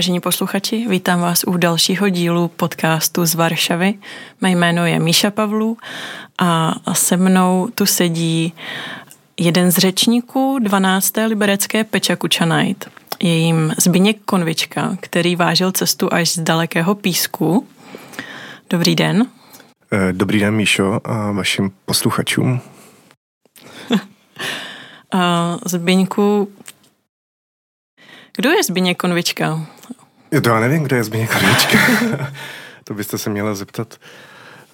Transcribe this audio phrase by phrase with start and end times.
[0.00, 3.94] Vážení posluchači, vítám vás u dalšího dílu podcastu z Varšavy.
[4.40, 5.76] Mé jméno je Míša Pavlů
[6.38, 8.52] a se mnou tu sedí
[9.40, 11.12] jeden z řečníků 12.
[11.26, 12.88] liberecké Pečakuča Night.
[13.22, 17.66] Je jim Zbigněk Konvička, který vážil cestu až z dalekého písku.
[18.70, 19.26] Dobrý den.
[19.92, 22.60] Eh, dobrý den, Míšo, a vašim posluchačům.
[25.66, 26.48] Zbyňku,
[28.36, 29.66] kdo je Zbigněk Konvička?
[30.42, 31.78] To já nevím, kdo je Zbigněk Konvička.
[32.84, 33.94] to byste se měla zeptat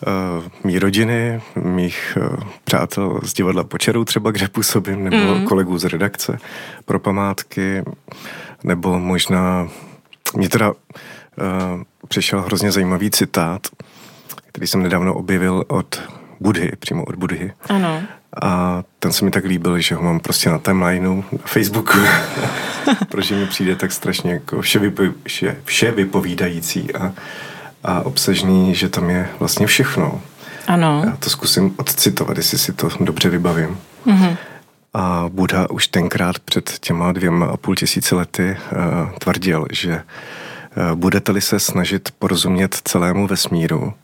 [0.06, 5.46] uh, mý rodiny, mých uh, přátel z divadla Počerou třeba, kde působím, nebo mm.
[5.46, 6.38] kolegů z redakce
[6.84, 7.84] pro památky,
[8.64, 9.68] nebo možná
[10.36, 10.76] mě teda uh,
[12.08, 13.66] přišel hrozně zajímavý citát,
[14.48, 16.02] který jsem nedávno objevil od
[16.40, 17.52] Budhy, přímo od Budhy.
[17.68, 18.02] Ano.
[18.42, 21.98] A ten se mi tak líbil, že ho mám prostě na timelineu, na Facebooku,
[23.08, 27.12] protože mi přijde tak strašně jako vše, vypo, vše, vše vypovídající a,
[27.84, 30.20] a obsažný, že tam je vlastně všechno.
[30.66, 31.02] Ano.
[31.06, 33.78] Já to zkusím odcitovat, jestli si to dobře vybavím.
[34.06, 34.36] Mm-hmm.
[34.94, 40.94] A Buddha už tenkrát před těma dvěma a půl tisíci lety uh, tvrdil, že uh,
[40.94, 43.94] budete-li se snažit porozumět celému vesmíru,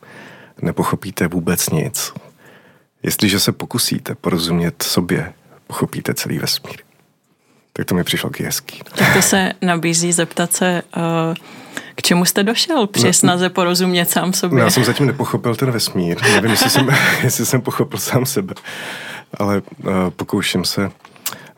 [0.62, 2.12] nepochopíte vůbec nic.
[3.02, 5.32] Jestliže se pokusíte porozumět sobě,
[5.66, 6.76] pochopíte celý vesmír.
[7.72, 8.80] Tak to mi přišlo k hezký.
[8.94, 11.34] Tak to se nabízí zeptat se, uh,
[11.94, 14.58] k čemu jste došel při no, snaze porozumět sám sobě?
[14.58, 16.22] No, já jsem zatím nepochopil ten vesmír.
[16.22, 16.88] Nevím, jestli jsem,
[17.22, 18.54] jestli jsem pochopil sám sebe.
[19.34, 20.90] Ale uh, pokouším se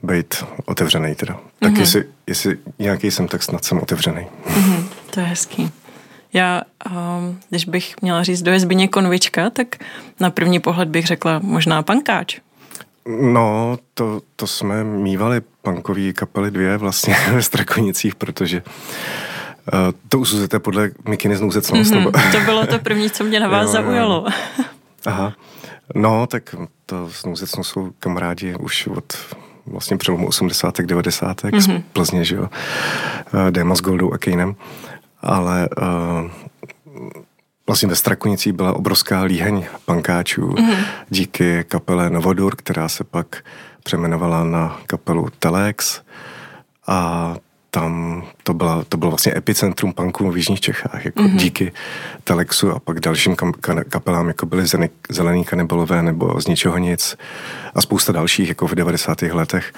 [0.02, 1.38] být otevřený teda.
[1.58, 1.80] Tak mm-hmm.
[1.80, 4.26] jestli, jestli nějaký jsem, tak snad jsem otevřený.
[4.46, 5.70] Mm-hmm, to je hezký.
[6.34, 9.76] Já, um, když bych měla říct, do je Zbigněk Konvička, tak
[10.20, 12.40] na první pohled bych řekla možná pankáč.
[13.32, 19.78] No, to, to jsme mývali punkový kapely dvě vlastně ve Strakonicích, protože uh,
[20.08, 21.90] to usuzujete podle Mikiny znouzecnost.
[21.90, 22.10] Mm-hmm, nebo...
[22.32, 24.26] to bylo to první, co mě na vás jo, zaujalo.
[25.06, 25.32] Aha.
[25.94, 26.54] No, tak
[26.86, 29.12] to znouzecnost jsou kamarádi už od
[29.66, 30.80] vlastně přelomu 80.
[30.80, 31.42] 90.
[31.42, 31.78] Mm-hmm.
[31.80, 32.42] z Plzně, že jo.
[32.42, 34.56] Uh, Déma s Goldou a Kejnem
[35.24, 36.30] ale uh,
[37.66, 40.84] vlastně ve Strakunicí byla obrovská líheň pankáčů mm-hmm.
[41.10, 43.44] díky kapele Novodur, která se pak
[43.84, 46.00] přemenovala na kapelu Telex
[46.86, 47.36] a
[47.70, 51.36] tam to, byla, to bylo vlastně epicentrum punků v Jižních Čechách, jako mm-hmm.
[51.36, 51.72] díky
[52.24, 53.52] Telexu a pak dalším kam,
[53.88, 54.64] kapelám, jako byly
[55.10, 57.16] Zelený kanibalové nebo Z ničeho nic
[57.74, 59.22] a spousta dalších, jako v 90.
[59.22, 59.72] letech.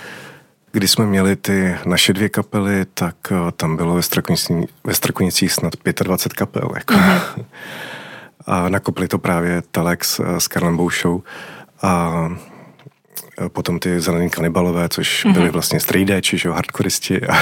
[0.77, 5.53] Když jsme měli ty naše dvě kapely, tak uh, tam bylo ve, Strakonicích, ve Strakonicích
[5.53, 5.73] snad
[6.03, 6.71] 25 kapel.
[6.75, 6.95] Jako.
[6.95, 7.45] Mm-hmm.
[8.47, 11.23] A nakopli to právě Telex uh, s Karlem Boušou
[11.83, 12.11] a
[13.41, 15.33] uh, potom ty zelený kanibalové, což mm-hmm.
[15.33, 17.39] byli vlastně strejdeči, že hardkoristi a,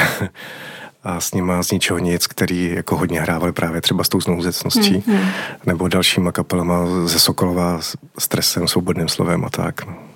[1.05, 4.95] a s nima z ničeho nic, který jako hodně hrávali právě třeba s tou znouzecností,
[4.97, 5.29] mm-hmm.
[5.67, 9.87] nebo dalšíma kapelama ze Sokolova s stresem, svobodným slovem a tak.
[9.87, 10.14] No.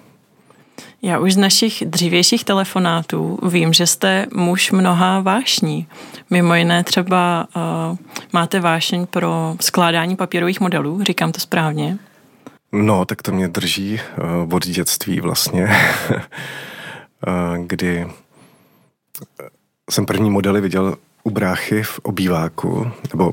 [1.03, 5.87] Já už z našich dřívějších telefonátů vím, že jste muž mnoha vášní.
[6.31, 7.97] Mimo jiné třeba uh,
[8.33, 11.99] máte vášeň pro skládání papírových modelů, říkám to správně?
[12.73, 14.01] No, tak to mě drží
[14.45, 15.69] uh, od dětství vlastně,
[17.27, 18.07] uh, kdy
[19.91, 23.33] jsem první modely viděl u bráchy v obýváku, nebo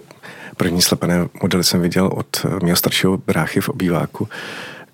[0.57, 4.27] první slepené modely jsem viděl od mého staršího bráchy v obýváku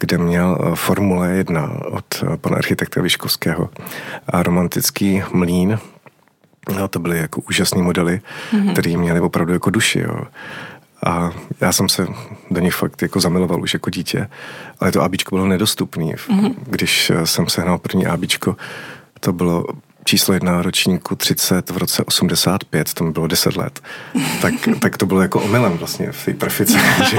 [0.01, 3.69] kde měl eh, Formule 1 od eh, pana architekta Vyškovského
[4.27, 5.79] a romantický mlín.
[6.75, 8.71] No, to byly jako úžasné modely, mm-hmm.
[8.71, 9.99] které měly opravdu jako duši.
[9.99, 10.21] Jo.
[11.05, 12.07] A já jsem se
[12.51, 14.29] do nich fakt jako zamiloval už jako dítě,
[14.79, 16.05] ale to ABčko bylo nedostupné.
[16.05, 16.55] Mm-hmm.
[16.65, 18.55] Když eh, jsem sehnal první ABčko,
[19.19, 19.65] to bylo
[20.03, 23.79] číslo jedna ročníku 30 v roce 85, to mi bylo 10 let,
[24.41, 27.17] tak, tak to bylo jako omylem vlastně v té trafice, že,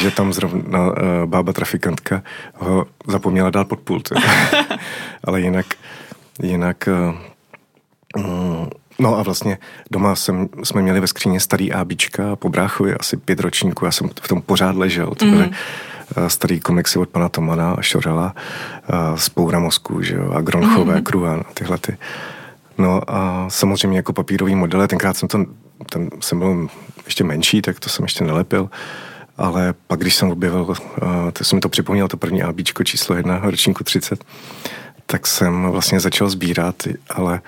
[0.00, 0.94] že tam zrovna uh,
[1.26, 2.22] bába trafikantka
[2.54, 4.12] ho zapomněla dát pod pult.
[5.24, 5.66] Ale jinak,
[6.42, 6.88] jinak
[8.14, 8.70] uh, um,
[9.00, 9.58] No a vlastně
[9.90, 14.08] doma jsem, jsme měli ve skříně starý ABčka po bráchovi, asi pět ročníků, já jsem
[14.22, 15.14] v tom pořád ležel.
[15.14, 15.54] To byly mm-hmm
[16.28, 18.34] starý komiksy od pana Tomana a Šorela,
[19.16, 21.02] z eh, Poura mozku, že jo, a Gronchové, mm-hmm.
[21.02, 21.96] Kruan a tyhle ty.
[22.78, 25.44] No a samozřejmě jako papírový modely, tenkrát jsem to,
[25.90, 26.68] ten jsem byl
[27.04, 28.70] ještě menší, tak to jsem ještě nelepil,
[29.36, 30.76] ale pak, když jsem objevil, uh,
[31.32, 34.24] to jsem mi to připomněl, to první ABčko číslo jedna, ročníku 30,
[35.06, 37.40] tak jsem vlastně začal sbírat, ale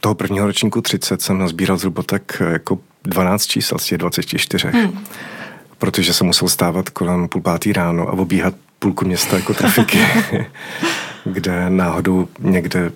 [0.00, 4.68] toho prvního ročníku 30 jsem nazbíral zhruba tak jako 12 čísel z těch 24.
[4.68, 5.04] Hmm
[5.80, 9.98] protože jsem musel stávat kolem půl pátý ráno a obíhat půlku města jako trafiky,
[11.24, 12.92] kde náhodou někde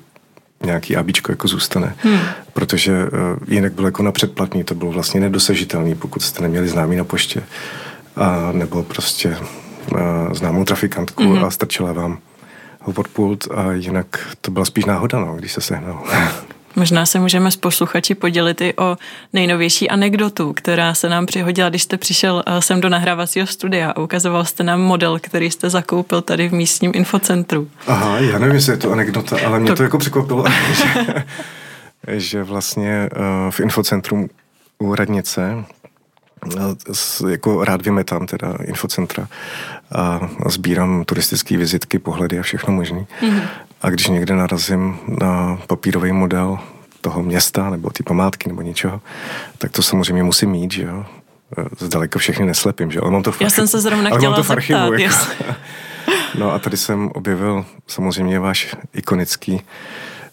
[0.65, 1.95] nějaký ABčko jako zůstane.
[1.99, 2.19] Hmm.
[2.53, 3.09] Protože uh,
[3.49, 7.43] jinak bylo jako na předplatný, to bylo vlastně nedosažitelný, pokud jste neměli známý na poště.
[8.17, 9.37] A, nebo prostě
[9.93, 9.99] uh,
[10.33, 11.45] známou trafikantku hmm.
[11.45, 12.19] a strčila vám
[12.81, 14.07] ho pod pult a jinak
[14.41, 16.05] to byla spíš náhoda, no, když se sehnal.
[16.77, 18.97] Možná se můžeme s posluchači podělit i o
[19.33, 23.99] nejnovější anekdotu, která se nám přihodila, když jste přišel eh, sem do nahrávacího studia a
[24.01, 27.69] ukazoval jste nám model, který jste zakoupil tady v místním infocentru.
[27.87, 30.45] Aha, já nevím, jestli je to anekdota, ale mě to, to jako překvapilo,
[30.75, 31.25] že,
[32.19, 34.29] že vlastně eh, v infocentru
[34.79, 35.65] u radnice
[36.57, 39.29] eh, jako rád vymetám teda infocentra
[39.93, 43.07] a sbírám turistické vizitky, pohledy a všechno možné.
[43.23, 43.43] Mm-hmm.
[43.85, 46.59] A když někde narazím na papírový model
[47.01, 49.01] toho města nebo ty památky nebo něčeho,
[49.59, 51.07] tak to samozřejmě musím mít, že jo.
[51.79, 53.03] Zdaleka všechny neslepím, že jo.
[53.03, 55.01] Ale mám to v Já jsem se zrovna chtěla to archivu, zeptat.
[55.01, 55.55] Jako.
[56.39, 59.61] No a tady jsem objevil samozřejmě váš ikonický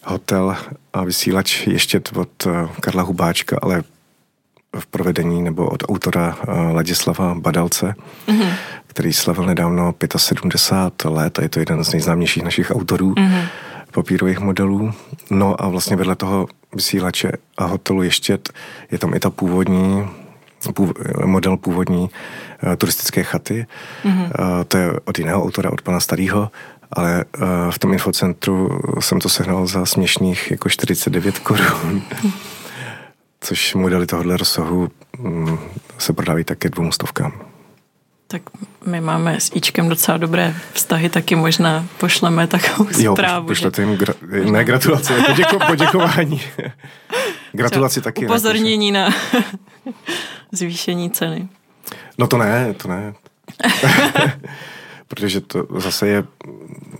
[0.04, 0.56] hotel
[0.92, 3.82] a vysílač ještě od eh, Karla Hubáčka, ale
[4.78, 7.94] v provedení nebo od autora eh, Ladislava Badalce,
[8.28, 8.54] mm-hmm.
[8.92, 13.46] Který slavil nedávno 75 let a je to jeden z nejznámějších našich autorů mm-hmm.
[13.92, 14.92] papírových modelů.
[15.30, 18.38] No a vlastně vedle toho vysílače a hotelu ještě
[18.90, 20.08] je tam i ta původní
[20.74, 20.92] pův,
[21.24, 23.66] model původní uh, turistické chaty.
[24.04, 24.22] Mm-hmm.
[24.24, 26.50] Uh, to je od jiného autora, od pana Starého,
[26.92, 32.02] ale uh, v tom infocentru jsem to sehnal za směšných jako 49 korun.
[33.40, 34.88] což modely tohohle rozsahu
[35.18, 35.58] mm,
[35.98, 37.51] se prodávají také dvou stovkám.
[38.32, 38.42] Tak
[38.86, 43.44] my máme s Ičkem docela dobré vztahy, taky možná pošleme takovou jo, zprávu.
[43.44, 46.40] Jo, pošlete jim, gra- ne gratulace, poděko- poděkování.
[47.52, 48.24] Gratulaci Třeba taky.
[48.24, 49.10] Upozornění na
[50.52, 51.48] zvýšení ceny.
[52.18, 53.14] No to ne, to ne.
[55.08, 56.24] protože to zase je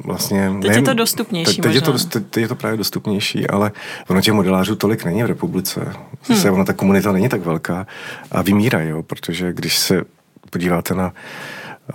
[0.05, 0.51] vlastně...
[0.61, 3.73] Teď nejen, je to dostupnější teď, teď, je to, teď je to právě dostupnější, ale
[4.09, 5.93] ono těch modelářů tolik není v republice.
[6.27, 6.55] Zase hmm.
[6.55, 7.87] ona ta komunita není tak velká
[8.31, 10.05] a vymírají, jo, protože když se
[10.51, 11.13] podíváte na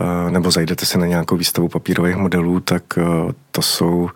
[0.02, 3.04] eh, nebo zajdete se na nějakou výstavu papírových modelů, tak eh,
[3.52, 4.10] to jsou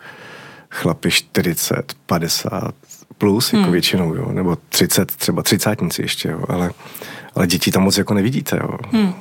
[0.70, 2.74] chlapy 40, 50
[3.18, 3.72] plus, jako hmm.
[3.72, 6.70] většinou, jo, nebo 30, třeba třicátníci ještě, jo, ale,
[7.34, 8.78] ale děti tam moc jako nevidíte, jo.
[8.92, 9.14] Hmm.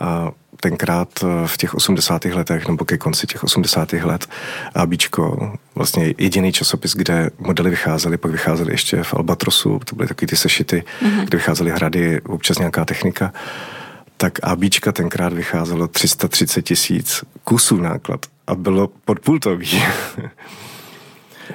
[0.00, 2.24] A tenkrát eh, v těch 80.
[2.24, 3.92] letech nebo ke konci těch 80.
[3.92, 4.26] let
[4.74, 10.26] ABčko, vlastně jediný časopis, kde modely vycházely, pak vycházely ještě v Albatrosu, to byly takový
[10.26, 11.24] ty sešity, mm-hmm.
[11.24, 13.32] kde vycházely hrady, občas nějaká technika,
[14.24, 19.82] tak ABčka tenkrát vycházelo 330 tisíc kusů náklad a bylo podpultový.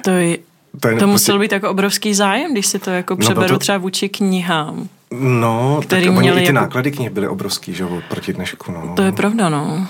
[0.04, 0.38] To je
[0.80, 3.58] to, je to musel být jako obrovský zájem, když si to jako přeberu no to...
[3.58, 4.88] třeba vůči knihám.
[5.10, 6.54] No, který tak měli i ty jako...
[6.54, 8.72] náklady knih byly obrovský, že proti dnešku.
[8.72, 8.92] No.
[8.96, 9.86] To je pravda, no.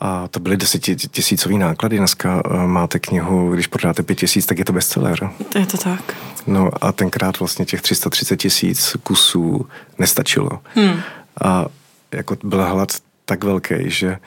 [0.00, 1.98] A to byly desetitisícový náklady.
[1.98, 5.30] Dneska uh, máte knihu, když prodáte pět tisíc, tak je to bestseller.
[5.48, 6.16] To je to tak.
[6.46, 9.66] No a tenkrát vlastně těch 330 tisíc kusů
[9.98, 10.50] nestačilo.
[10.74, 11.00] Hmm.
[11.44, 11.66] A
[12.12, 12.88] jako byl hlad
[13.24, 14.18] tak velký, že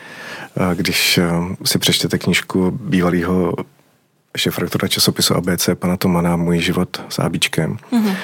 [0.55, 3.55] uh, když uh, si přečtete knížku bývalého
[4.37, 8.15] šefredaktora časopisu ABC, pana Tomana, Můj život s Abičkem, mm-hmm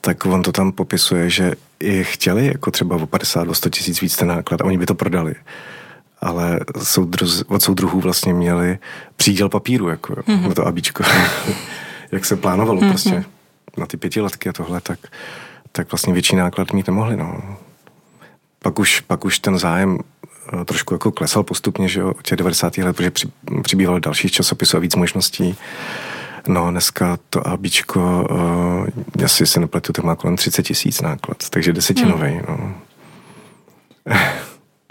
[0.00, 4.00] tak on to tam popisuje, že i chtěli jako třeba o 50, o 100 tisíc
[4.00, 5.34] víc ten náklad a oni by to prodali.
[6.20, 8.78] Ale soudruz, od soudruhů vlastně měli
[9.16, 10.48] příděl papíru, jako mm-hmm.
[10.48, 11.04] na to abíčko.
[12.12, 12.88] Jak se plánovalo mm-hmm.
[12.88, 13.24] prostě
[13.76, 14.98] na ty pětiletky a tohle, tak,
[15.72, 17.16] tak vlastně větší náklad mít nemohli.
[17.16, 17.56] No.
[18.62, 19.98] Pak, už, pak už ten zájem
[20.60, 22.78] eh, trošku jako klesal postupně, že jo, těch 90.
[22.78, 23.28] let, protože při,
[23.62, 25.56] přibývalo dalších časopisů a víc možností.
[26.48, 31.72] No, dneska to ABčko, uh, asi si nepletu, to má kolem 30 tisíc náklad, takže
[31.72, 32.30] desetinový.
[32.30, 32.44] Hmm.
[32.48, 32.74] No.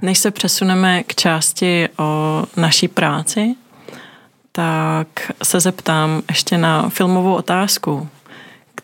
[0.02, 3.56] Než se přesuneme k části o naší práci,
[4.52, 5.08] tak
[5.44, 8.10] se zeptám ještě na filmovou otázku.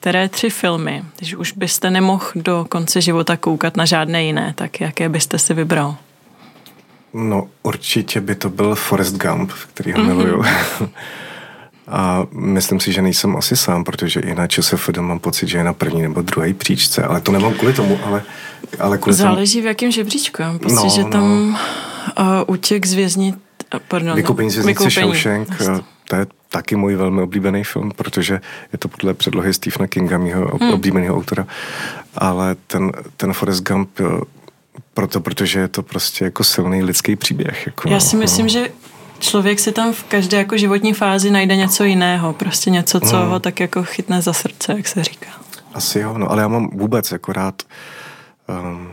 [0.03, 4.81] Které tři filmy, když už byste nemohl do konce života koukat na žádné jiné, tak
[4.81, 5.95] jaké byste si vybral?
[7.13, 10.07] No určitě by to byl Forrest Gump, který ho mm-hmm.
[10.07, 10.43] miluju.
[11.87, 15.63] A myslím si, že nejsem asi sám, protože i na ČSFD mám pocit, že je
[15.63, 18.23] na první nebo druhé příčce, ale to nemám kvůli tomu, ale,
[18.79, 19.63] ale kvůli Záleží tomu...
[19.63, 20.41] v jakém žebříčku.
[20.41, 21.57] Mám pocit, no, že tam
[22.19, 22.25] no.
[22.25, 23.33] uh, útěk z vězni...
[23.87, 25.79] Pardon, Vykupení z věznice Shawshank, uh,
[26.13, 28.41] to je taky můj velmi oblíbený film, protože
[28.73, 30.73] je to podle předlohy Stephena Kinga, mého hmm.
[30.73, 31.47] oblíbeného autora.
[32.15, 33.99] Ale ten, ten Forrest Gump
[34.93, 37.65] proto, protože je to prostě jako silný lidský příběh.
[37.65, 38.19] Jako, Já si no.
[38.19, 38.49] myslím, no.
[38.49, 38.69] že
[39.19, 43.29] člověk si tam v každé jako životní fázi najde něco jiného, prostě něco, co hmm.
[43.29, 45.29] ho tak jako chytne za srdce, jak se říká.
[45.73, 47.63] Asi jo, no ale já mám vůbec jako rád
[48.47, 48.89] um,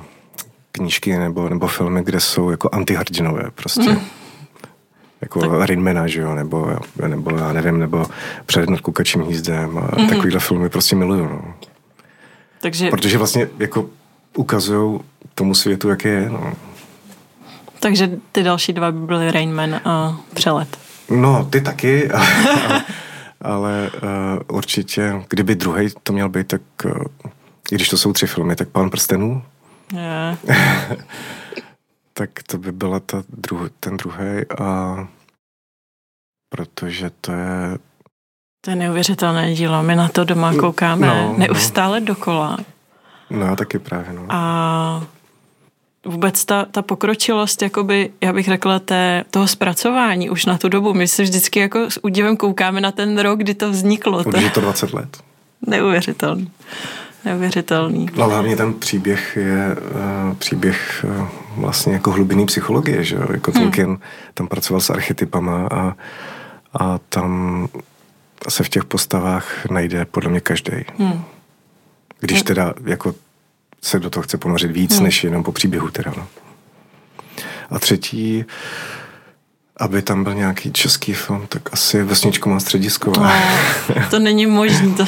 [0.73, 3.91] knížky nebo, nebo filmy, kde jsou jako antihrdinové prostě.
[3.91, 4.20] Hmm.
[5.21, 5.69] Jako tak.
[5.69, 8.07] Rainmana, že jo, nebo, nebo já nevím, nebo
[8.47, 10.09] Před nad kukačím hnízdem a mm-hmm.
[10.09, 11.55] takovýhle filmy prostě miluju, no.
[12.61, 12.91] Takže...
[12.91, 13.87] Protože vlastně jako
[14.37, 15.01] ukazují
[15.35, 16.53] tomu světu, jak je, no.
[17.81, 20.79] Takže ty další dva by byly Rainman a Přelet.
[21.11, 22.85] No, ty taky, ale,
[23.43, 23.91] ale
[24.49, 26.93] uh, určitě, kdyby druhý to měl být, tak uh,
[27.73, 29.43] i když to jsou tři filmy, tak Pán prstenů.
[29.93, 30.39] Yeah.
[32.21, 35.09] tak to by byla ta druh, ten druhý a
[36.49, 37.79] protože to je
[38.65, 39.83] to je neuvěřitelné dílo.
[39.83, 41.35] My na to doma koukáme no, no.
[41.39, 42.07] neustále no.
[42.07, 42.59] dokola.
[43.31, 44.27] No, taky právě, no.
[44.29, 45.05] A
[46.07, 50.95] vůbec ta, ta pokročilost, jakoby, já bych řekla, té, toho zpracování už na tu dobu.
[50.95, 54.19] My se vždycky jako s údivem koukáme na ten rok, kdy to vzniklo.
[54.19, 55.23] Už je to 20 let.
[55.67, 56.51] Neuvěřitelný.
[57.25, 58.07] Neuvěřitelný.
[58.17, 63.27] No hlavně ten příběh je uh, příběh uh, vlastně jako hlubinný psychologie, že jo?
[63.33, 63.63] Jako hmm.
[63.63, 63.99] Tolkien
[64.35, 65.97] tam pracoval s archetypama a,
[66.79, 67.69] a tam
[68.49, 70.73] se v těch postavách najde podle mě každý.
[70.99, 71.25] Hmm.
[72.21, 72.45] Když hmm.
[72.45, 73.15] teda jako
[73.83, 75.05] se do toho chce ponořit víc, hmm.
[75.05, 76.13] než jenom po příběhu teda.
[76.17, 76.27] No.
[77.71, 78.45] A třetí,
[79.81, 83.13] aby tam byl nějaký český film, tak asi Vesničku má středisko.
[83.19, 83.31] No,
[84.11, 85.05] to není možné, to,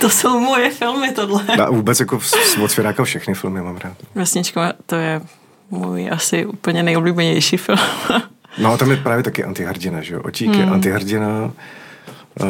[0.00, 1.42] to jsou moje filmy tohle.
[1.46, 2.20] A vůbec jako
[2.62, 3.96] od Svěráka všechny filmy mám rád.
[4.14, 5.20] Vesnička, to je
[5.70, 7.78] můj asi úplně nejoblíbenější film.
[8.58, 10.22] no a tam je právě taky antihrdina, že jo?
[10.22, 10.60] Otík hmm.
[10.60, 11.44] je antihrdina
[12.40, 12.48] uh,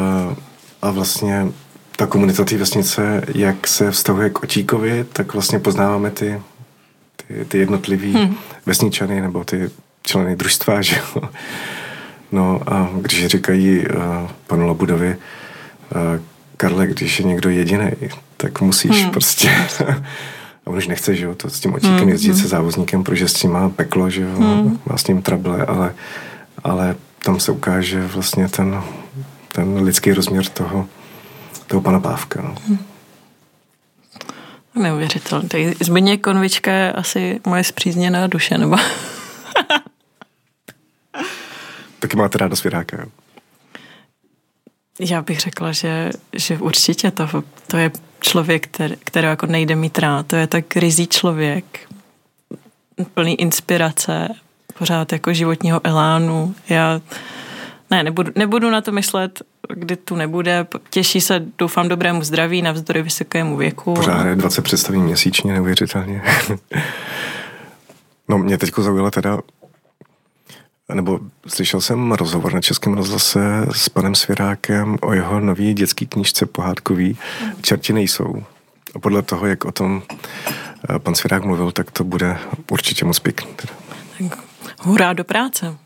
[0.81, 1.47] a vlastně
[1.95, 6.41] ta komunita té vesnice, jak se vztahuje k Otíkovi, tak vlastně poznáváme ty,
[7.27, 8.35] ty, ty jednotlivý hmm.
[8.65, 9.69] vesničany nebo ty
[10.03, 11.21] členy družstva, že jo.
[12.31, 14.03] No a když říkají uh,
[14.47, 16.21] panu Labudovi, uh,
[16.57, 17.91] Karle, když je někdo jediný,
[18.37, 19.11] tak musíš hmm.
[19.11, 19.49] prostě
[20.65, 23.27] a on už nechce, že jo, to s tím otíkem mm, jezdit se závozníkem, protože
[23.27, 24.79] s tím má peklo, že jo, mm.
[24.85, 25.93] má s ním trable, ale,
[26.63, 28.81] ale tam se ukáže vlastně ten,
[29.51, 30.87] ten lidský rozměr toho,
[31.67, 32.41] toho pana Pávka.
[32.41, 32.55] No.
[32.67, 32.77] Mm.
[34.75, 35.73] Neuvěřitelné.
[35.79, 38.77] Zbigněk Konvička je asi moje zpřízněná duše, nebo?
[41.99, 43.07] Taky máte ráda svěráka, jo?
[44.99, 47.27] Já bych řekla, že, že určitě to,
[47.67, 50.27] to je člověk, který, který jako nejde mít rád.
[50.27, 51.79] To je tak rizí člověk,
[53.13, 54.27] plný inspirace,
[54.77, 56.55] pořád jako životního elánu.
[56.69, 57.01] Já
[57.91, 59.41] ne, nebudu, nebudu na to myslet,
[59.73, 60.67] kdy tu nebude.
[60.89, 63.93] Těší se, doufám, dobrému zdraví navzdory vysokému věku.
[63.93, 66.21] Pořád je 20 představí měsíčně, neuvěřitelně.
[68.29, 69.39] no mě teď zaujala teda
[70.93, 76.45] nebo slyšel jsem rozhovor na Českém rozhlase s panem Svěrákem o jeho nový dětský knížce
[76.45, 77.17] pohádkový
[77.61, 78.43] Čerti nejsou.
[78.95, 80.01] A podle toho, jak o tom
[80.89, 82.37] eh, pan Svěrák mluvil, tak to bude
[82.71, 83.47] určitě moc pěkný.
[83.55, 83.73] Teda.
[84.17, 84.39] Tak
[84.79, 85.77] hurá do práce.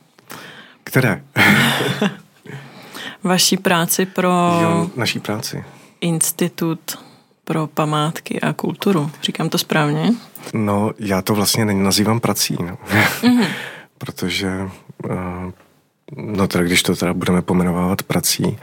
[0.84, 1.24] Které?
[3.24, 4.30] Vaší práci pro...
[4.62, 5.64] Jo, naší práci.
[6.02, 6.98] Institut
[7.44, 9.12] pro památky a kulturu.
[9.24, 10.10] Říkám to správně?
[10.54, 12.58] No, já to vlastně nazývám prací.
[12.60, 12.78] No.
[13.22, 13.48] Mm-hmm.
[13.98, 14.70] Protože
[15.10, 15.52] Eh,
[16.16, 18.58] no teda, když to teda budeme pomenovávat prací,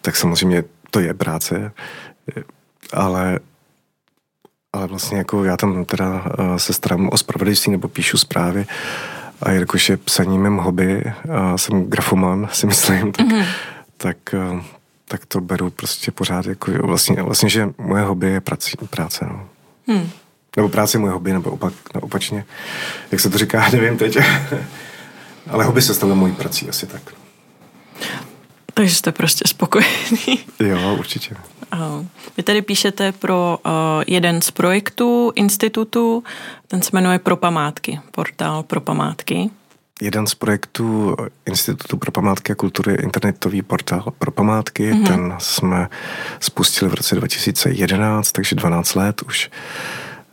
[0.00, 1.72] tak samozřejmě to je práce,
[2.92, 3.38] ale
[4.72, 8.66] ale vlastně jako já tam teda eh, se starám o spravodajství nebo píšu zprávy
[9.42, 13.46] a jelikož je psaní mém hobby, a jsem grafoman, si myslím, tak, mm-hmm.
[13.96, 14.62] tak, eh,
[15.08, 19.26] tak to beru prostě pořád jako vlastně, vlastně že moje hobby je prací, práce.
[19.28, 19.48] No.
[19.86, 20.10] Hmm.
[20.56, 22.44] Nebo práce je moje hobby, nebo opak, opačně.
[23.12, 24.18] Jak se to říká, nevím teď.
[25.50, 27.02] Ale hobby se stalo mojí prací, asi tak.
[28.74, 30.38] Takže jste prostě spokojený.
[30.60, 31.36] Jo, určitě.
[32.36, 33.72] Vy tady píšete pro uh,
[34.06, 36.24] jeden z projektů institutu,
[36.68, 39.50] ten se jmenuje Pro památky, portál Pro památky.
[40.00, 44.92] Jeden z projektů Institutu pro památky a kultury je internetový portál pro památky.
[44.92, 45.06] Mm-hmm.
[45.06, 45.88] Ten jsme
[46.40, 49.50] spustili v roce 2011, takže 12 let už.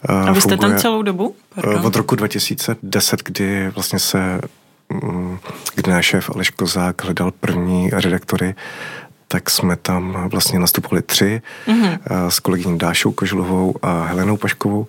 [0.06, 1.36] A vy jste funguje tam celou dobu?
[1.56, 1.86] Pardon.
[1.86, 4.42] Od roku 2010, kdy vlastně se
[5.76, 8.56] kdy náš šéf Aleš Kozák hledal první redaktory,
[9.28, 12.00] tak jsme tam vlastně nastupovali tři mm-hmm.
[12.30, 14.88] s kolegyní Dášou Kožlovou a Helenou Paškovou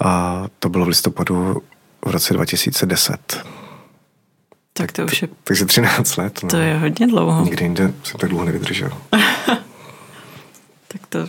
[0.00, 1.62] a to bylo v listopadu
[2.06, 3.44] v roce 2010.
[4.76, 5.28] Tak to už je...
[5.44, 6.40] Takže 13 let.
[6.42, 6.48] No.
[6.48, 7.44] To je hodně dlouho.
[7.44, 8.90] Nikdy jinde jsem tak dlouho nevydržel.
[10.88, 11.26] tak to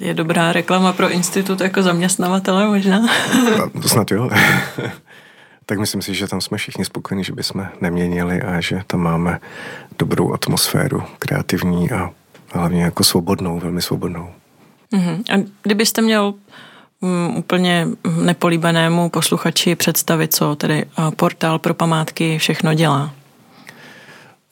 [0.00, 3.06] je dobrá reklama pro institut jako zaměstnavatele možná.
[3.82, 4.30] to snad jo.
[5.66, 9.40] tak myslím si, že tam jsme všichni spokojeni, že bychom neměnili a že tam máme
[9.98, 12.10] dobrou atmosféru, kreativní a
[12.52, 14.30] hlavně jako svobodnou, velmi svobodnou.
[14.92, 15.22] Uh-huh.
[15.34, 16.34] A kdybyste měl
[17.00, 17.88] um, úplně
[18.22, 23.14] nepolíbenému posluchači představit, co tedy uh, portál pro památky všechno dělá?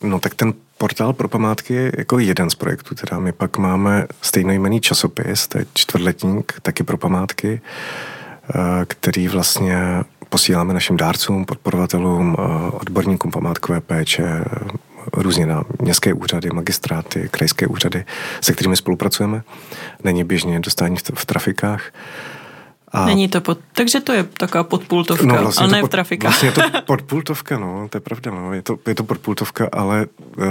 [0.03, 2.95] No tak ten portál pro památky je jako jeden z projektů.
[2.95, 9.79] Teda my pak máme stejnojmený časopis, to je čtvrtletník, taky pro památky, eh, který vlastně
[10.29, 14.45] posíláme našim dárcům, podporovatelům, eh, odborníkům památkové péče,
[15.13, 18.05] různě na městské úřady, magistráty, krajské úřady,
[18.41, 19.43] se kterými spolupracujeme.
[20.05, 21.93] Není běžně dostání v trafikách.
[22.95, 23.07] A...
[23.07, 23.59] Není to pod...
[23.73, 25.87] Takže to je taková podpultovka, no, vlastně a ne pod...
[25.87, 26.31] v trafikách.
[26.31, 28.53] Vlastně je to podpultovka, no, to je pravda, no.
[28.53, 30.45] Je to, je to podpultovka, ale uh,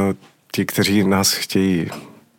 [0.51, 1.87] ti, kteří nás chtějí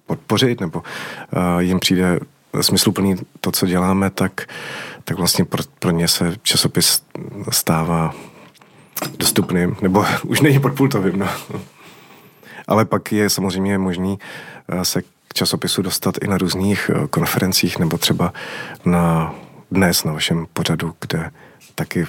[0.06, 2.20] podpořit, nebo uh, jim přijde
[2.60, 4.46] smysluplný to, co děláme, tak,
[5.04, 7.02] tak vlastně pro, pro ně se časopis
[7.50, 8.14] stává
[9.18, 11.28] dostupným, nebo už není podpultovým, no.
[12.68, 14.18] Ale pak je samozřejmě možný
[14.68, 18.32] eh, se k časopisu dostat i na různých konferencích nebo třeba
[18.84, 19.34] na
[19.74, 21.30] dnes na vašem pořadu, kde
[21.74, 22.06] taky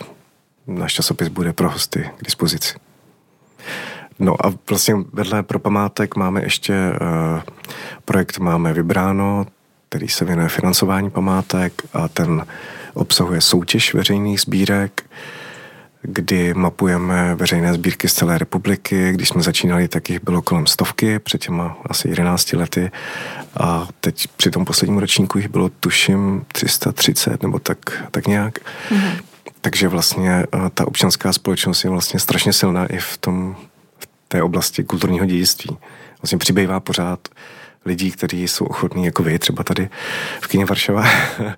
[0.67, 2.73] náš časopis bude pro hosty k dispozici.
[4.19, 7.41] No a vlastně vedle pro památek máme ještě uh,
[8.05, 9.45] projekt Máme vybráno,
[9.89, 12.45] který se věnuje financování památek a ten
[12.93, 15.05] obsahuje soutěž veřejných sbírek,
[16.07, 19.11] kdy mapujeme veřejné sbírky z celé republiky.
[19.11, 22.91] Když jsme začínali, tak jich bylo kolem stovky, před těma asi 11 lety
[23.59, 27.77] a teď při tom posledním ročníku jich bylo tuším 330 nebo tak,
[28.11, 28.59] tak nějak.
[28.59, 29.21] Mm-hmm.
[29.61, 33.55] Takže vlastně eh, ta občanská společnost je vlastně strašně silná i v tom
[33.99, 35.77] v té oblasti kulturního dědictví.
[36.21, 37.27] Vlastně přibývá pořád
[37.85, 39.89] lidí, kteří jsou ochotní, jako vy, třeba tady
[40.41, 41.05] v kyně Varšava,
[41.39, 41.53] eh,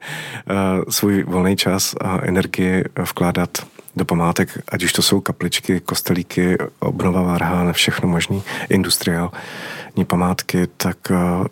[0.90, 3.50] svůj volný čas a energii vkládat
[3.98, 10.98] do památek, ať už to jsou kapličky, kostelíky, obnova Varhán, všechno možný, industriální památky, tak
[11.10, 11.46] uh,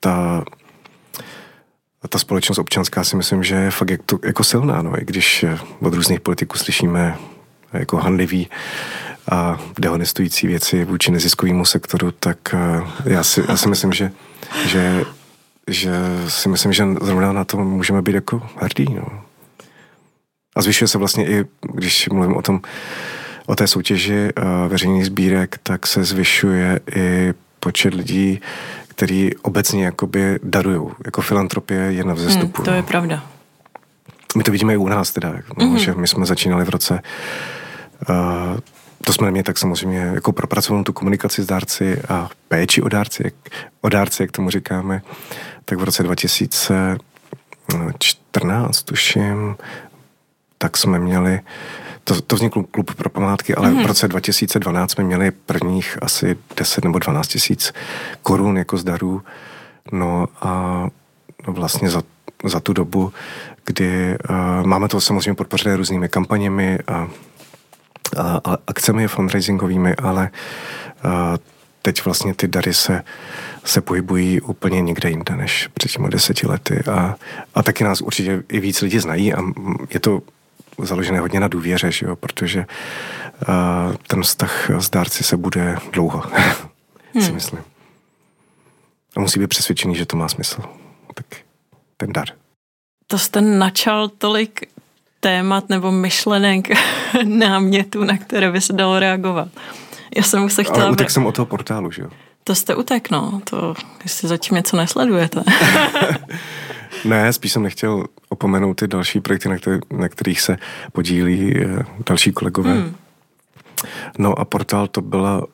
[0.00, 0.44] ta
[2.08, 5.58] ta společnost občanská si myslím, že je fakt jako, jako silná, no, i když eh,
[5.80, 7.16] od různých politiků slyšíme
[7.72, 8.48] jako handlivý
[9.30, 12.54] a dehonestující věci vůči neziskovému sektoru, tak
[13.04, 14.12] já si, já si myslím, že,
[14.66, 15.04] že,
[15.68, 15.92] že
[16.28, 18.86] si myslím, že zrovna na to můžeme být jako hrdí.
[18.94, 19.21] No.
[20.56, 22.60] A zvyšuje se vlastně i, když mluvím o tom,
[23.46, 28.40] o té soutěži uh, veřejných sbírek, tak se zvyšuje i počet lidí,
[28.88, 30.90] který obecně jakoby darují.
[31.04, 32.62] Jako filantropie je na vzestupu.
[32.62, 33.24] Hmm, to je pravda.
[34.36, 35.76] My to vidíme i u nás teda, no, mm-hmm.
[35.76, 37.02] že my jsme začínali v roce
[38.08, 38.16] uh,
[39.04, 43.22] to jsme neměli tak samozřejmě jako propracovanou tu komunikaci s dárci a péči o dárci,
[43.24, 43.34] jak,
[43.80, 45.02] o dárci, jak tomu říkáme,
[45.64, 49.56] tak v roce 2014, tuším,
[50.62, 51.40] tak jsme měli,
[52.04, 53.82] to, to vznikl klub pro památky, ale mm-hmm.
[53.82, 57.72] v roce 2012 jsme měli prvních asi 10 nebo 12 tisíc
[58.22, 59.22] korun jako zdarů.
[59.92, 60.86] No a
[61.46, 62.02] vlastně za,
[62.44, 63.12] za tu dobu,
[63.64, 67.08] kdy uh, máme to samozřejmě podpořené různými kampaněmi a,
[68.16, 70.30] a, a akcemi fundraisingovými, ale
[71.04, 71.10] uh,
[71.82, 73.02] teď vlastně ty dary se,
[73.64, 77.16] se pohybují úplně někde jinde než před těmi deseti lety a,
[77.54, 79.42] a taky nás určitě i víc lidi znají a
[79.90, 80.22] je to
[80.78, 82.16] založené hodně na důvěře, že jo?
[82.16, 82.66] protože
[83.48, 86.22] uh, ten vztah s dárci se bude dlouho,
[87.14, 87.24] hmm.
[87.24, 87.60] si myslím.
[89.16, 90.62] A musí být přesvědčený, že to má smysl.
[91.14, 91.26] Tak
[91.96, 92.28] ten dar.
[93.06, 94.68] To jste načal tolik
[95.20, 96.68] témat nebo myšlenek,
[97.24, 99.48] námětů, na které by se dalo reagovat.
[100.16, 100.82] Já jsem se chtěla...
[100.82, 102.08] Ale utek jsem od toho portálu, že jo?
[102.44, 103.40] To jste utek, no.
[103.44, 105.42] To, jestli zatím něco nesledujete.
[107.04, 110.56] Ne, spíš jsem nechtěl opomenout ty další projekty, na, který, na kterých se
[110.92, 112.72] podílí eh, další kolegové.
[112.72, 112.94] Hmm.
[114.18, 115.46] No a portál to byla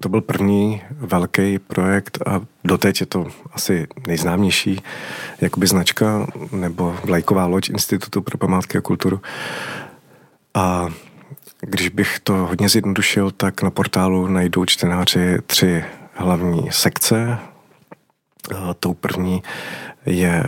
[0.00, 4.82] to byl první velký projekt a doteď je to asi nejznámější
[5.40, 9.20] jakoby značka nebo vlajková loď Institutu pro památky a kulturu.
[10.54, 10.88] A
[11.60, 17.38] když bych to hodně zjednodušil, tak na portálu najdou čtenáři tři hlavní sekce.
[18.56, 19.42] A tou první
[20.06, 20.44] je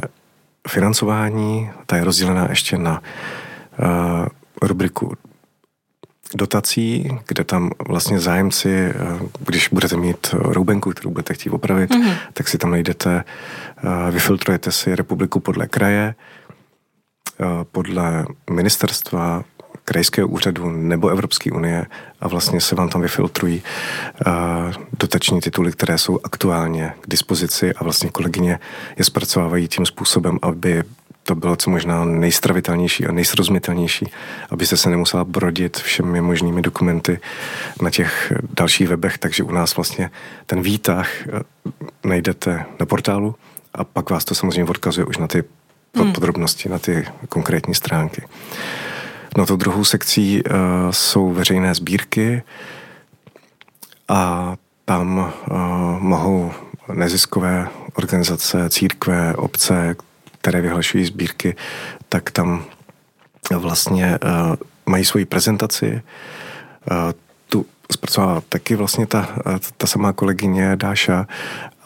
[0.68, 4.26] financování, ta je rozdělená ještě na uh,
[4.62, 5.16] rubriku
[6.34, 12.16] dotací, kde tam vlastně zájemci, uh, když budete mít roubenku, kterou budete chtít opravit, mm-hmm.
[12.32, 13.24] tak si tam najdete,
[13.84, 16.14] uh, vyfiltrujete si republiku podle kraje,
[17.72, 19.44] podle ministerstva,
[19.84, 21.86] krajského úřadu nebo Evropské unie
[22.20, 23.62] a vlastně se vám tam vyfiltrují
[24.26, 24.32] uh,
[24.98, 28.58] dotační tituly, které jsou aktuálně k dispozici a vlastně kolegyně
[28.98, 30.82] je zpracovávají tím způsobem, aby
[31.22, 34.06] to bylo co možná nejstravitelnější a nejsrozumitelnější,
[34.50, 37.20] aby se se nemusela brodit všemi možnými dokumenty
[37.82, 40.10] na těch dalších webech, takže u nás vlastně
[40.46, 41.08] ten výtah
[42.04, 43.34] najdete na portálu
[43.74, 45.44] a pak vás to samozřejmě odkazuje už na ty
[45.94, 46.12] hmm.
[46.12, 48.22] podrobnosti, na ty konkrétní stránky.
[49.36, 50.52] No to druhou sekcí uh,
[50.90, 52.42] jsou veřejné sbírky
[54.08, 55.56] a tam uh,
[55.98, 56.52] mohou
[56.92, 59.96] neziskové organizace, církve, obce,
[60.40, 61.56] které vyhlašují sbírky,
[62.08, 62.64] tak tam
[63.56, 66.02] vlastně uh, mají svoji prezentaci.
[67.48, 69.28] Tu zpracovala taky vlastně ta,
[69.76, 71.26] ta samá kolegyně Dáša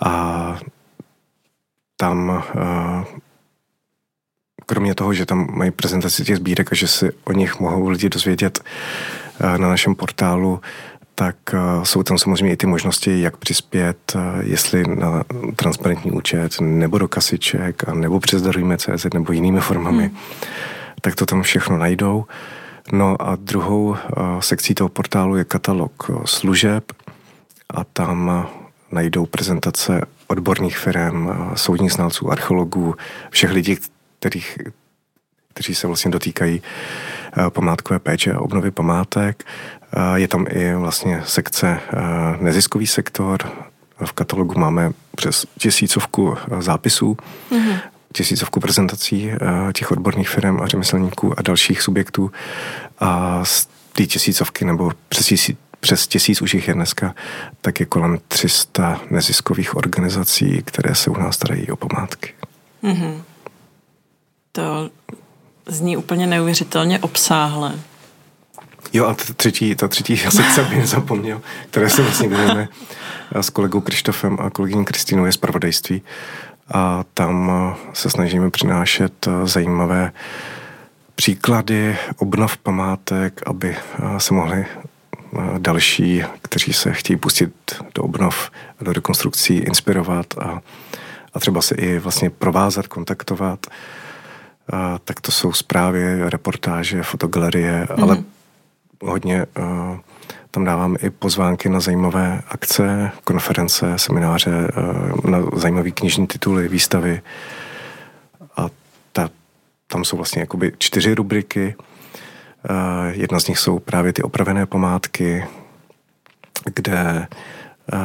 [0.00, 0.58] a
[1.96, 2.44] tam
[4.66, 8.08] kromě toho, že tam mají prezentaci těch sbírek a že si o nich mohou lidi
[8.08, 10.60] dozvědět uh, na našem portálu,
[11.14, 15.24] tak uh, jsou tam samozřejmě i ty možnosti, jak přispět, jestli na
[15.56, 20.02] transparentní účet, nebo do kasiček, a nebo přes Darujme.cz, nebo jinými formami.
[20.02, 20.16] Hmm.
[21.00, 22.24] Tak to tam všechno najdou.
[22.92, 23.96] No a druhou
[24.40, 26.84] sekcí toho portálu je katalog služeb
[27.70, 28.48] a tam
[28.92, 32.94] najdou prezentace odborných firm, soudních znalců, archeologů,
[33.30, 33.76] všech lidí,
[34.18, 34.58] kterých,
[35.54, 36.62] kteří se vlastně dotýkají
[37.50, 39.44] památkové péče a obnovy památek.
[40.14, 41.80] Je tam i vlastně sekce
[42.40, 43.52] neziskový sektor.
[44.04, 47.16] V katalogu máme přes tisícovku zápisů,
[47.50, 47.80] mm-hmm.
[48.12, 49.30] tisícovku prezentací
[49.72, 52.30] těch odborných firm a řemeslníků a dalších subjektů.
[52.98, 57.14] A z té tisícovky nebo přes tisíc, přes tisíc už jich je dneska,
[57.60, 62.32] tak je kolem 300 neziskových organizací, které se u nás starají o památky.
[62.84, 63.22] Mm-hmm.
[64.56, 64.90] To
[65.66, 67.74] zní úplně neuvěřitelně obsáhle.
[68.92, 72.68] Jo a ta třetí, ta třetí sekce bych nezapomněl, které se vlastně věnujeme
[73.32, 76.02] s kolegou Krištofem a kolegyní Kristýnou je zpravodajství.
[76.68, 77.52] A tam
[77.92, 80.12] se snažíme přinášet zajímavé
[81.14, 83.76] příklady obnov památek, aby
[84.18, 84.66] se mohli
[85.58, 87.52] další, kteří se chtějí pustit
[87.94, 90.60] do obnov, do rekonstrukcí, inspirovat a,
[91.34, 93.66] a třeba se i vlastně provázat, kontaktovat.
[94.72, 98.02] A, tak to jsou zprávy, reportáže, fotogalerie, mm.
[98.04, 98.22] ale
[99.02, 99.98] hodně a,
[100.50, 107.22] tam dávám i pozvánky na zajímavé akce, konference, semináře, a, na zajímavé knižní tituly, výstavy.
[108.56, 108.68] A
[109.12, 109.30] ta,
[109.86, 111.74] tam jsou vlastně jakoby čtyři rubriky
[112.70, 115.44] Eh, jedna z nich jsou právě ty opravené památky,
[116.74, 117.26] kde
[117.92, 117.96] eh,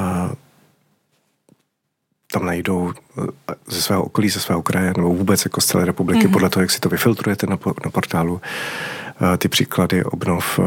[2.32, 6.28] tam najdou eh, ze svého okolí, ze svého kraje nebo vůbec jako z celé republiky,
[6.28, 6.32] mm-hmm.
[6.32, 8.42] podle toho, jak si to vyfiltrujete na, na portálu,
[9.38, 10.60] ty příklady obnov,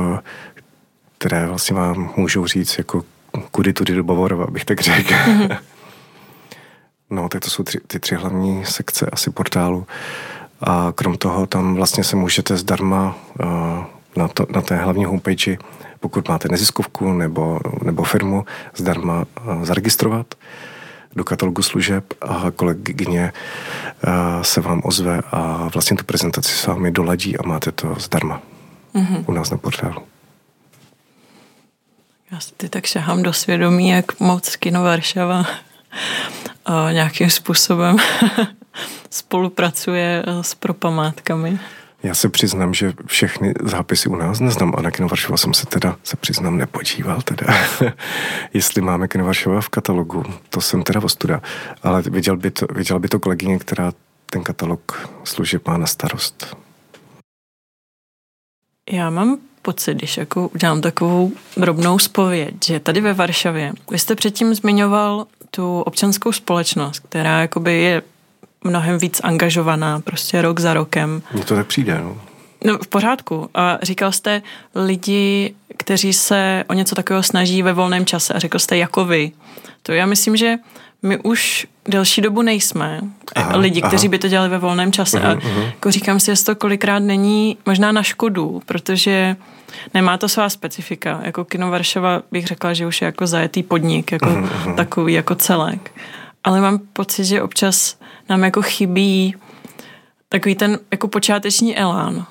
[1.18, 3.05] které vlastně vám můžou říct jako
[3.50, 5.14] kudy tudy do Bavorova, bych tak řekl.
[5.14, 5.59] Mm-hmm.
[7.11, 9.87] no, tak to jsou tři, ty tři hlavní sekce asi portálu.
[10.61, 13.16] A krom toho tam vlastně se můžete zdarma
[14.16, 15.59] na, to, na té hlavní homepage,
[16.00, 18.44] pokud máte neziskovku nebo, nebo firmu,
[18.77, 20.35] zdarma uh, zaregistrovat
[21.16, 23.33] do katalogu služeb a kolegyně
[24.07, 28.42] uh, se vám ozve a vlastně tu prezentaci s vámi doladí a máte to zdarma
[28.94, 29.24] mm-hmm.
[29.27, 30.03] u nás na portálu.
[32.31, 37.96] Já si ty tak šahám do svědomí, jak moc Kino Varšava uh, nějakým způsobem
[39.11, 41.59] spolupracuje eh, s propamátkami?
[42.05, 45.67] Já se přiznám, že všechny zápisy u nás neznám a na Kino Varšava jsem se
[45.67, 47.47] teda, se přiznám, nepodíval teda,
[48.55, 50.25] jestli máme Kino Varšava v katalogu.
[50.51, 51.43] To jsem teda ostuda.
[51.83, 53.93] Ale viděl by to, viděl by to kolegyně, která
[54.31, 56.57] ten katalog služeb má na starost.
[58.90, 64.14] Já mám pocit, když jako udělám takovou drobnou spověď, že tady ve Varšavě, vy jste
[64.14, 68.03] předtím zmiňoval tu občanskou společnost, která jakoby je
[68.64, 71.22] mnohem víc angažovaná, prostě rok za rokem.
[71.33, 72.16] Mně to tak přijde, no.
[72.64, 73.50] No, v pořádku.
[73.55, 74.42] A říkal jste
[74.74, 79.33] lidi, kteří se o něco takového snaží ve volném čase a řekl jste jako vy.
[79.83, 80.57] To já myslím, že
[81.03, 83.00] my už delší dobu nejsme
[83.35, 84.11] aha, lidi, kteří aha.
[84.11, 85.18] by to dělali ve volném čase.
[85.18, 85.64] Uh-huh, a uh-huh.
[85.64, 89.37] jako říkám si, jestli to kolikrát není možná na škodu, protože
[89.94, 91.20] nemá to svá specifika.
[91.24, 95.35] Jako Kino Varšava bych řekla, že už je jako zajetý podnik, jako uh-huh, takový jako
[95.35, 95.90] celek.
[96.44, 97.96] Ale mám pocit, že občas
[98.29, 99.35] nám jako chybí
[100.29, 102.27] takový ten jako počáteční elán.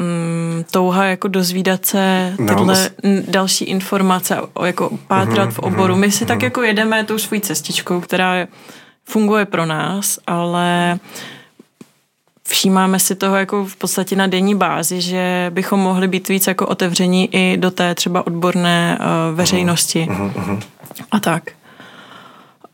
[0.00, 5.58] Mm, touha jako dozvídat se no, tyhle no, další informace, o, jako pátrat uh-huh, v
[5.58, 5.96] oboru.
[5.96, 6.28] My si uh-huh.
[6.28, 8.46] tak jako jedeme tou svojí cestičkou, která
[9.04, 10.98] funguje pro nás, ale
[12.48, 16.66] všímáme si toho jako v podstatě na denní bázi, že bychom mohli být víc jako
[16.66, 20.60] otevření i do té třeba odborné uh, veřejnosti uh-huh, uh-huh.
[21.10, 21.42] a tak.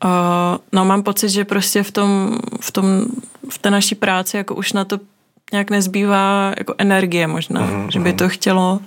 [0.05, 3.05] Uh, no mám pocit, že prostě v tom, v tom,
[3.49, 4.99] v té naší práci jako už na to
[5.51, 8.79] nějak nezbývá jako energie možná, uh-huh, že by to chtělo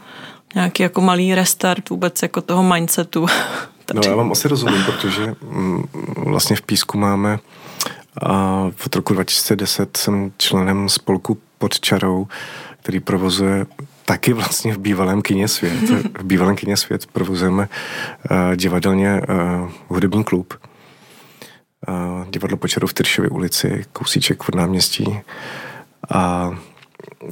[0.55, 3.27] nějaký jako malý restart vůbec jako toho mindsetu.
[3.95, 5.85] no já vám asi rozumím, protože mm,
[6.17, 7.39] vlastně v Písku máme
[8.23, 12.27] a od roku 2010 jsem členem spolku pod čarou,
[12.83, 13.67] který provozuje
[14.05, 15.91] taky vlastně v bývalém kině Svět.
[16.19, 17.69] V bývalém kině Svět provozujeme
[18.31, 20.55] uh, divadelně uh, hudební klub.
[22.31, 25.21] Divadlo Počaru v Tyršově ulici, kousíček od náměstí.
[26.11, 26.51] A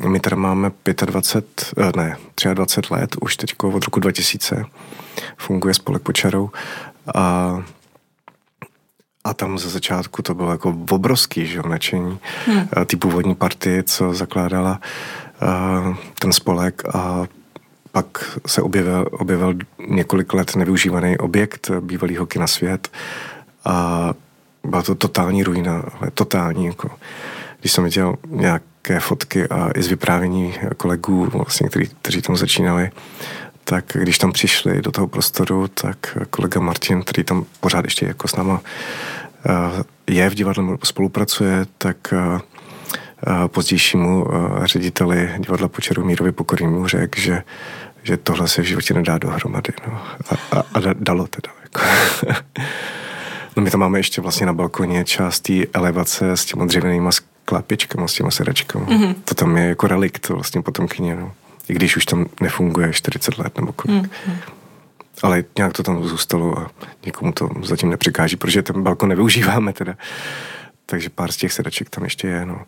[0.08, 0.70] my tady máme
[1.06, 2.16] 25, ne,
[2.54, 4.64] 23 let, už teď od roku 2000
[5.36, 6.50] funguje spolek Počarou
[7.14, 7.58] a
[9.26, 12.18] a tam ze začátku to bylo jako obrovský že, nadšení.
[12.46, 12.68] Hmm.
[12.86, 14.80] Ty původní party, co zakládala
[15.42, 17.24] uh, ten spolek a
[17.92, 19.54] pak se objevil, objevil
[19.88, 22.90] několik let nevyužívaný objekt bývalého kina svět
[23.64, 24.14] a
[24.66, 26.66] byla to totální ruina, ale totální.
[26.66, 26.90] Jako.
[27.60, 32.90] Když jsem viděl nějaké fotky a i z vyprávění kolegů, vlastně, který, kteří tam začínali,
[33.64, 38.28] tak když tam přišli do toho prostoru, tak kolega Martin, který tam pořád ještě jako
[38.28, 38.60] s náma
[39.46, 42.40] eh, je v divadle, spolupracuje, tak eh,
[43.26, 44.26] eh, pozdějšímu
[44.64, 47.42] řediteli divadla Počeru Mírovi Pokornímu řekl, že,
[48.02, 49.72] že tohle se v životě nedá dohromady.
[49.88, 50.02] No.
[50.30, 51.54] A, a, a dalo teda.
[51.62, 51.80] Jako.
[53.56, 58.08] no my tam máme ještě vlastně na balkoně část té elevace s těma dřevěnýma sklápěčkama,
[58.08, 58.86] s těma sedačkama.
[58.86, 59.14] Mm-hmm.
[59.24, 61.16] To tam je jako relikt vlastně potom kyně.
[61.16, 61.32] No
[61.68, 64.04] i když už tam nefunguje 40 let nebo kolik.
[64.04, 64.36] Mm-hmm.
[65.22, 66.70] Ale nějak to tam zůstalo a
[67.06, 69.94] nikomu to zatím nepřekáží, protože ten balkon nevyužíváme teda.
[70.86, 72.46] Takže pár z těch sedaček tam ještě je.
[72.46, 72.60] No.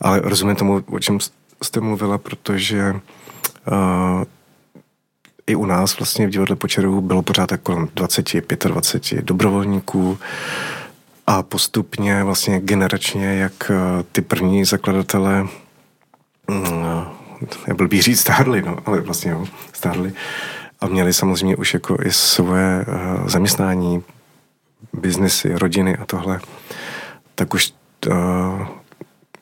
[0.00, 1.18] Ale rozumím tomu, o čem
[1.62, 4.24] jste mluvila, protože uh,
[5.46, 8.32] i u nás vlastně v divadle Počeru bylo pořád tak kolem 20,
[8.64, 10.18] 25 dobrovolníků
[11.26, 15.46] a postupně vlastně generačně, jak uh, ty první zakladatelé
[16.48, 16.58] uh,
[17.68, 20.12] je blbý říct stárli, no, ale vlastně jo, stárli.
[20.80, 24.02] A měli samozřejmě už jako i svoje uh, zaměstnání,
[24.92, 26.40] biznesy, rodiny a tohle.
[27.34, 27.72] Tak už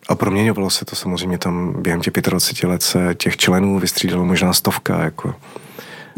[0.08, 4.52] a proměňovalo se to samozřejmě tam během těch 25 let se těch členů vystřídalo možná
[4.52, 5.34] stovka jako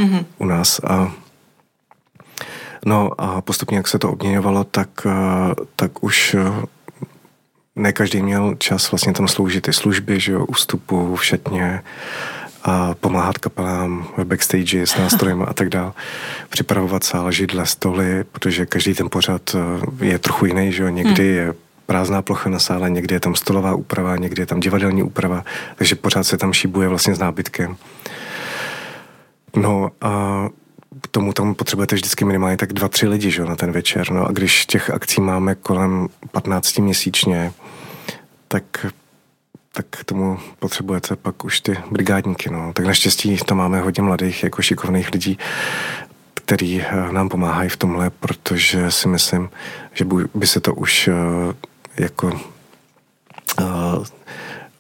[0.03, 0.25] mm-hmm.
[0.39, 1.13] u nás a
[2.87, 5.13] no a postupně jak se to obměňovalo, tak, uh,
[5.77, 6.37] tak už
[7.77, 11.83] ne každý měl čas vlastně tam sloužit ty služby, že jo, ústupu v šatně
[12.65, 15.93] a pomáhat kapelám v backstage s nástrojem a tak dále.
[16.49, 19.57] Připravovat sál, židle, stoly, protože každý ten pořad
[20.01, 21.37] eh, je trochu jiný, že jo, někdy hmm.
[21.37, 21.55] je
[21.87, 25.45] prázdná plocha na sále, někdy je tam stolová úprava, někdy je tam divadelní úprava,
[25.77, 27.77] takže pořád se tam šíbuje vlastně s nábytkem.
[29.57, 30.49] No a
[31.01, 34.11] k tomu tam potřebujete vždycky minimálně tak dva, tři lidi že, na ten večer.
[34.11, 37.53] No a když těch akcí máme kolem 15 měsíčně,
[38.49, 38.87] tak
[39.75, 42.51] tak k tomu potřebujete pak už ty brigádníky.
[42.51, 42.73] No.
[42.73, 45.39] Tak naštěstí tam máme hodně mladých, jako šikovných lidí,
[46.35, 49.51] který eh, nám pomáhají v tomhle, protože si myslím,
[49.93, 51.13] že by se to už eh,
[52.03, 52.41] jako
[53.61, 54.05] uh,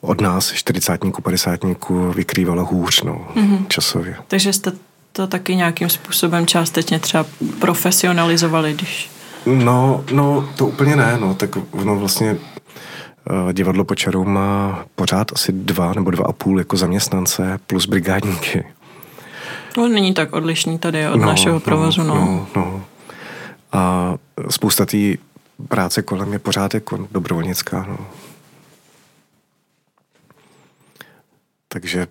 [0.03, 3.67] od nás, čtyřicátníků, padesátníků, vykrývalo hůř no, mm-hmm.
[3.69, 4.17] časově.
[4.29, 4.73] Takže jste
[5.13, 7.27] to taky nějakým způsobem částečně třeba
[7.61, 9.11] profesionalizovali, když...
[9.47, 11.51] No, no, to úplně ne, no, tak
[11.85, 17.59] no vlastně uh, divadlo Počarou má pořád asi dva nebo dva a půl jako zaměstnance
[17.67, 18.65] plus brigádníky.
[19.77, 22.15] No, není tak odlišný tady od no, našeho no, provozu, no.
[22.15, 22.47] no.
[22.57, 22.85] no.
[23.73, 24.15] A
[24.51, 24.97] spousta té
[25.69, 27.99] práce kolem je pořád jako dobrovolnická, no.
[31.73, 32.07] Takže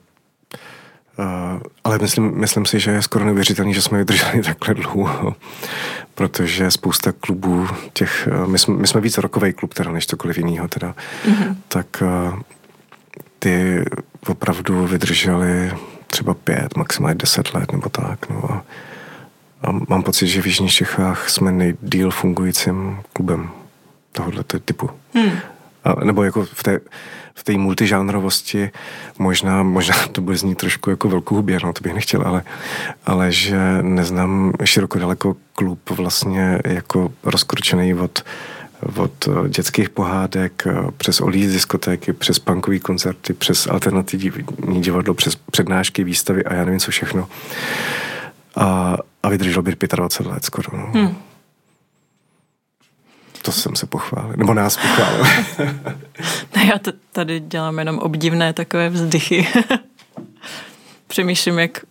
[1.20, 5.36] Uh, ale myslím, myslím si, že je skoro neuvěřitelný, že jsme vydrželi takhle dlouho,
[6.16, 10.38] protože spousta klubů, těch, uh, my, jsme, my jsme víc rokový klub teda, než cokoliv
[10.38, 10.96] jiného teda,
[11.26, 11.56] mm-hmm.
[11.68, 12.40] tak uh,
[13.40, 13.86] ty
[14.28, 15.72] opravdu vydrželi
[16.08, 18.30] třeba pět, maximálně deset let nebo tak.
[18.30, 18.66] No a,
[19.62, 23.50] a mám pocit, že v Jižních Čechách jsme nejdíl fungujícím klubem
[24.12, 24.90] tohoto typu.
[25.14, 25.32] Hmm.
[25.84, 26.80] A, nebo jako v té,
[27.36, 28.72] v té multižánrovosti,
[29.20, 32.44] možná, možná to bude znít trošku jako velkou hubě, no to bych nechtěl, ale,
[33.06, 38.24] ale že neznám široko daleko klub vlastně jako rozkročený od
[38.96, 40.64] od dětských pohádek
[40.98, 46.80] přes olí diskotéky, přes punkové koncerty, přes alternativní divadlo, přes přednášky, výstavy a já nevím
[46.80, 47.28] co všechno.
[48.56, 50.78] A, a vydrželo být 25 let skoro.
[50.78, 50.92] No.
[50.94, 51.16] Hmm.
[53.42, 55.26] To jsem se pochválil, nebo nás pochválil.
[56.56, 59.48] ne, já t- tady dělám jenom obdivné takové vzdychy.
[61.08, 61.82] Přemýšlím, jak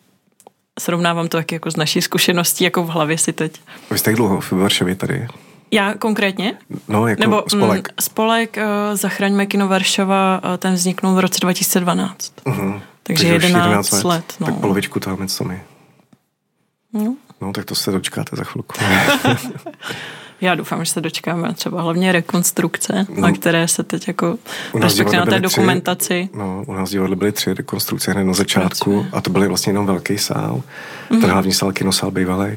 [0.80, 3.60] srovnávám to jak jako z naší zkušeností, jako v hlavě si teď.
[3.90, 5.28] Vy jste dlouho v Varšavě tady?
[5.70, 6.54] Já konkrétně?
[6.88, 7.88] No, jako Nebo, spolek.
[7.88, 12.32] M, spolek uh, Zachraňme kino Varšava, uh, ten vzniknul v roce 2012.
[12.44, 12.80] Uh-huh.
[13.02, 14.04] Takže, Takže 11, 11 let.
[14.04, 14.46] let no.
[14.46, 15.60] Tak polovičku toho my.
[16.92, 17.16] No.
[17.40, 18.74] no, tak to se dočkáte za chvilku.
[20.40, 24.38] Já doufám, že se dočkáme třeba hlavně rekonstrukce, no, na které se teď jako
[24.80, 26.04] respektive na té dokumentaci.
[26.04, 29.10] Tři, no, u nás divadle byly tři rekonstrukce hned na začátku Pracuje.
[29.12, 30.62] a to byly vlastně jenom velký sál,
[31.10, 31.20] mm-hmm.
[31.20, 32.56] ten hlavní sál, kinosál bývalý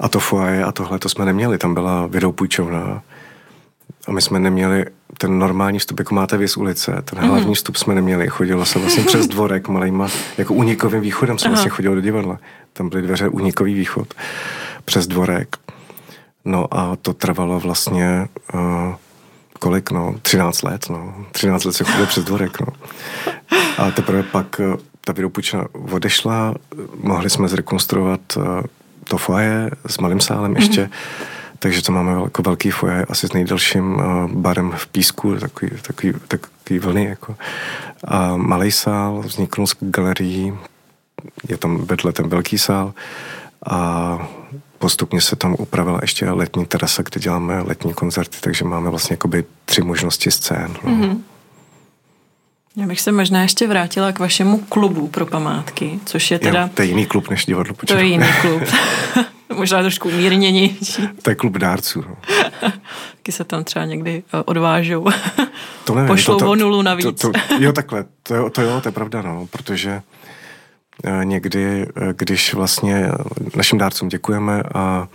[0.00, 3.02] a to foaje a tohle to jsme neměli, tam byla videopůjčovna
[4.08, 4.84] a my jsme neměli
[5.18, 7.54] ten normální vstup, jako máte vy z ulice, ten hlavní mm-hmm.
[7.54, 11.54] vstup jsme neměli, chodilo se vlastně přes dvorek malýma, jako unikovým východem jsme Aha.
[11.54, 12.38] vlastně chodili do divadla.
[12.72, 14.14] Tam byly dveře unikový východ
[14.84, 15.56] přes dvorek.
[16.48, 18.60] No a to trvalo vlastně uh,
[19.58, 21.14] kolik, no, 13 let, no.
[21.32, 22.66] 13 let se chodil přes dvorek, no.
[23.78, 26.54] A teprve pak uh, ta výropučna odešla,
[27.02, 28.44] mohli jsme zrekonstruovat uh,
[29.04, 33.32] to foaje s malým sálem ještě, mm-hmm takže to máme jako velký foje, asi s
[33.32, 37.04] nejdelším uh, barem v písku, takový, takový, takový vlny.
[37.04, 37.36] Jako.
[38.04, 40.54] A malý sál vzniknul z galerií,
[41.48, 42.94] je tam vedle ten velký sál
[43.66, 44.18] a
[44.78, 49.44] postupně se tam upravila ještě letní terasa, kde děláme letní koncerty, takže máme vlastně jakoby
[49.64, 50.76] tři možnosti scén.
[50.84, 50.90] No.
[50.90, 51.18] Mm-hmm.
[52.76, 56.60] Já bych se možná ještě vrátila k vašemu klubu pro památky, což je teda...
[56.62, 57.94] Jo, to je jiný klub než divadlo počítat.
[57.94, 58.62] To je jiný klub.
[59.54, 61.08] možná trošku umírněnější.
[61.22, 62.04] To je klub dárců.
[62.08, 62.16] No.
[63.16, 65.06] Taky se tam třeba někdy eh, odvážou.
[65.84, 66.08] To nevím.
[66.08, 67.20] Pošlou to, to, o nulu navíc.
[67.20, 68.04] To, to, jo, takhle.
[68.22, 70.02] To, to jo, to je pravda, no, protože
[71.24, 73.08] někdy, eh, když vlastně
[73.56, 75.08] našim dárcům děkujeme a,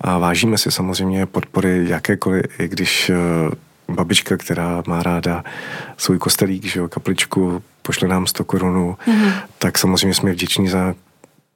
[0.00, 3.10] a vážíme si samozřejmě podpory jakékoliv, i když
[3.90, 5.44] babička, která má ráda
[5.96, 9.32] svůj kostelík, že jo, kapličku, pošle nám 100 korunů, mm-hmm.
[9.58, 10.94] tak samozřejmě jsme vděční za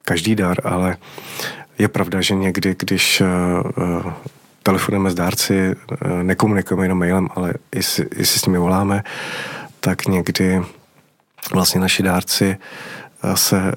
[0.02, 0.96] každý dar, ale
[1.78, 4.12] je pravda, že někdy, když uh,
[4.62, 9.02] telefonujeme s dárci, uh, nekomunikujeme jenom mailem, ale i si, i si s nimi voláme,
[9.80, 10.62] tak někdy
[11.52, 12.56] vlastně naši dárci
[13.34, 13.72] se,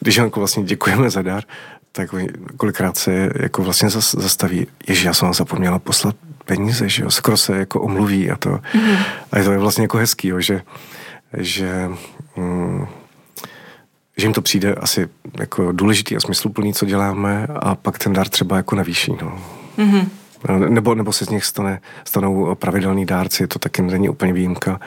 [0.00, 1.44] když jako vlastně děkujeme za dar,
[1.92, 2.14] tak
[2.56, 7.36] kolikrát se jako vlastně zastaví, ježi, já jsem vám zapomněla poslat peníze, že jo, skoro
[7.36, 8.98] se jako omluví a to, mm-hmm.
[9.32, 10.62] a je to vlastně jako hezký, jo, že,
[11.38, 11.90] že
[12.36, 12.86] mm,
[14.16, 18.28] že jim to přijde asi jako důležitý a smysluplný, co děláme a pak ten dar
[18.28, 19.12] třeba jako navýší.
[19.22, 19.38] No.
[19.78, 20.08] Mm-hmm.
[20.68, 24.80] Nebo, nebo se z nich stane, stanou pravidelní dárci, to taky není úplně výjimka.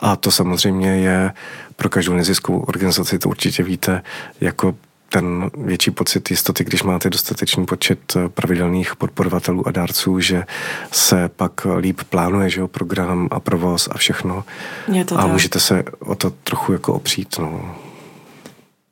[0.00, 1.32] A to samozřejmě je
[1.76, 4.02] pro každou neziskovou organizaci, to určitě víte,
[4.40, 4.74] jako
[5.08, 10.44] ten větší pocit jistoty, když máte dostatečný počet pravidelných podporovatelů a dárců, že
[10.92, 14.44] se pak líp plánuje, že jo, program a provoz a všechno.
[14.92, 15.32] Je to a tak.
[15.32, 17.76] můžete se o to trochu jako opřít, no.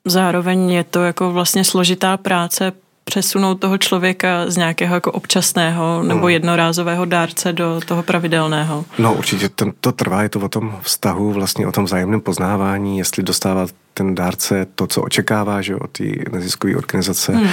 [0.05, 2.73] Zároveň je to jako vlastně složitá práce
[3.05, 6.29] přesunout toho člověka z nějakého jako občasného nebo hmm.
[6.29, 8.85] jednorázového dárce do toho pravidelného.
[8.99, 12.99] No určitě ten, to trvá, je to o tom vztahu, vlastně o tom vzájemném poznávání,
[12.99, 17.49] jestli dostává ten dárce to, co očekává že, od té neziskové organizace, hmm.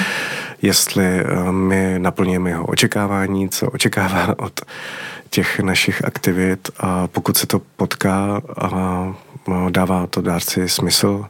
[0.61, 4.61] jestli eh, my naplňujeme jeho očekávání, co očekává od
[5.29, 9.13] těch našich aktivit a pokud se to potká a
[9.69, 11.25] dává to dárci smysl,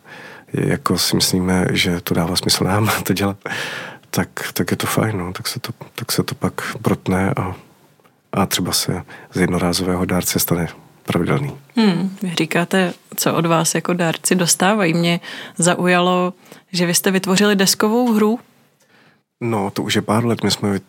[0.53, 3.37] jako si myslíme, že to dává smysl nám to dělat,
[4.11, 5.33] tak, tak je to fajn, no.
[5.33, 7.55] tak, se to, tak se to pak protne a,
[8.31, 10.67] a třeba se z jednorázového dárce stane
[11.03, 11.57] pravidelný.
[11.75, 14.93] Hmm, vy říkáte, co od vás jako dárci dostávají.
[14.93, 15.19] Mě
[15.57, 16.33] zaujalo,
[16.71, 18.39] že vy jste vytvořili deskovou hru.
[19.41, 20.43] No, to už je pár let.
[20.43, 20.79] My jsme vy,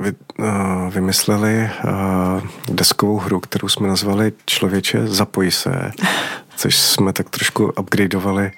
[0.00, 0.46] vy, uh,
[0.90, 5.92] vymysleli uh, deskovou hru, kterou jsme nazvali Člověče, zapoj se,
[6.56, 8.50] což jsme tak trošku upgradeovali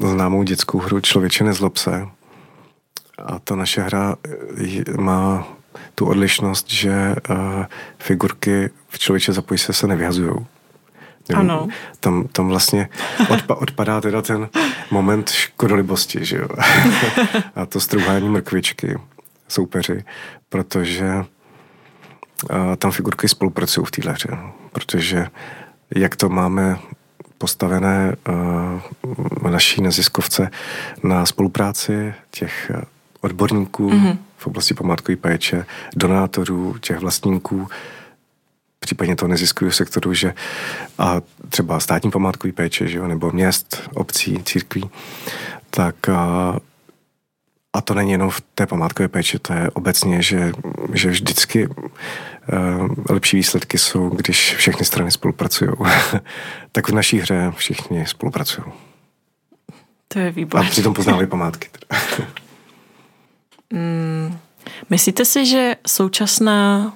[0.00, 2.06] uh, známou dětskou hru Člověče, nezlob se.
[3.26, 4.16] A ta naše hra
[4.98, 5.48] má
[5.94, 7.36] tu odlišnost, že uh,
[7.98, 10.46] figurky v člověče zapoj se se nevyhazují.
[11.34, 11.68] Ano.
[12.00, 12.88] Tam, tam vlastně
[13.28, 14.48] odpa, odpadá teda ten
[14.90, 16.48] moment škodolibosti, že jo.
[17.54, 18.98] a to strouhání mrkvičky
[19.48, 20.04] soupeři,
[20.48, 24.38] protože uh, tam figurky spolupracují v téhle hře.
[24.72, 25.26] Protože
[25.94, 26.78] jak to máme
[27.38, 28.16] postavené
[29.42, 30.50] uh, naší neziskovce
[31.02, 32.70] na spolupráci těch
[33.20, 34.18] odborníků mm-hmm.
[34.36, 35.66] v oblasti památkové péče,
[35.96, 37.68] donátorů, těch vlastníků,
[38.80, 40.34] případně toho neziskového sektoru, že
[40.98, 44.90] a třeba státní památkové péče, že jo, nebo měst, obcí, církví,
[45.70, 46.56] tak a,
[47.72, 50.52] a to není jenom v té památkové péči, to je obecně, že,
[50.92, 51.74] že vždycky uh,
[53.10, 55.70] lepší výsledky jsou, když všechny strany spolupracují.
[56.72, 58.66] tak v naší hře všichni spolupracují.
[60.08, 60.68] To je výborné.
[60.68, 61.68] A přitom poznávají památky.
[63.72, 64.38] Mm,
[64.90, 66.92] myslíte si, že současná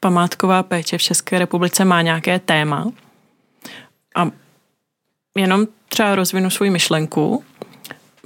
[0.00, 2.92] památková péče v České republice má nějaké téma?
[4.16, 4.30] A
[5.36, 7.44] jenom třeba rozvinu svou myšlenku.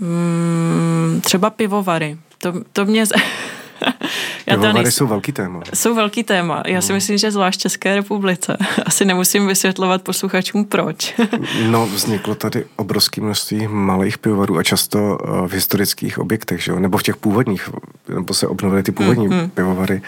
[0.01, 2.19] Mm, třeba pivovary.
[2.39, 3.01] To, to mě...
[3.01, 3.07] Já
[4.45, 4.93] Pivovary nejsem...
[4.93, 5.61] jsou velký téma.
[5.75, 6.63] Jsou velký téma.
[6.67, 6.95] Já si hmm.
[6.95, 8.57] myslím, že zvlášť České republice.
[8.87, 11.15] Asi nemusím vysvětlovat posluchačům proč.
[11.67, 16.81] no, vzniklo tady obrovské množství malých pivovarů a často eh, v historických objektech, že jo?
[16.81, 17.71] nebo v těch původních,
[18.09, 19.51] nebo se obnovily ty původní mm-hmm.
[19.51, 20.03] pivovary.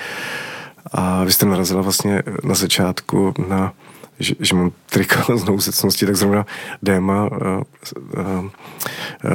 [0.93, 3.73] A vy jste narazila vlastně na začátku na
[4.21, 6.47] že, že mám triko z nouzecnosti, tak zrovna
[6.83, 7.63] Déma, uh,
[8.19, 8.49] uh,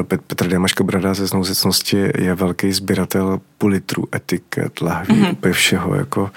[0.04, 5.32] Petr Déma Škobrada ze znouzecnosti je velký sběratel půl litru etiket, lahví, mm-hmm.
[5.32, 6.32] úplně všeho, jako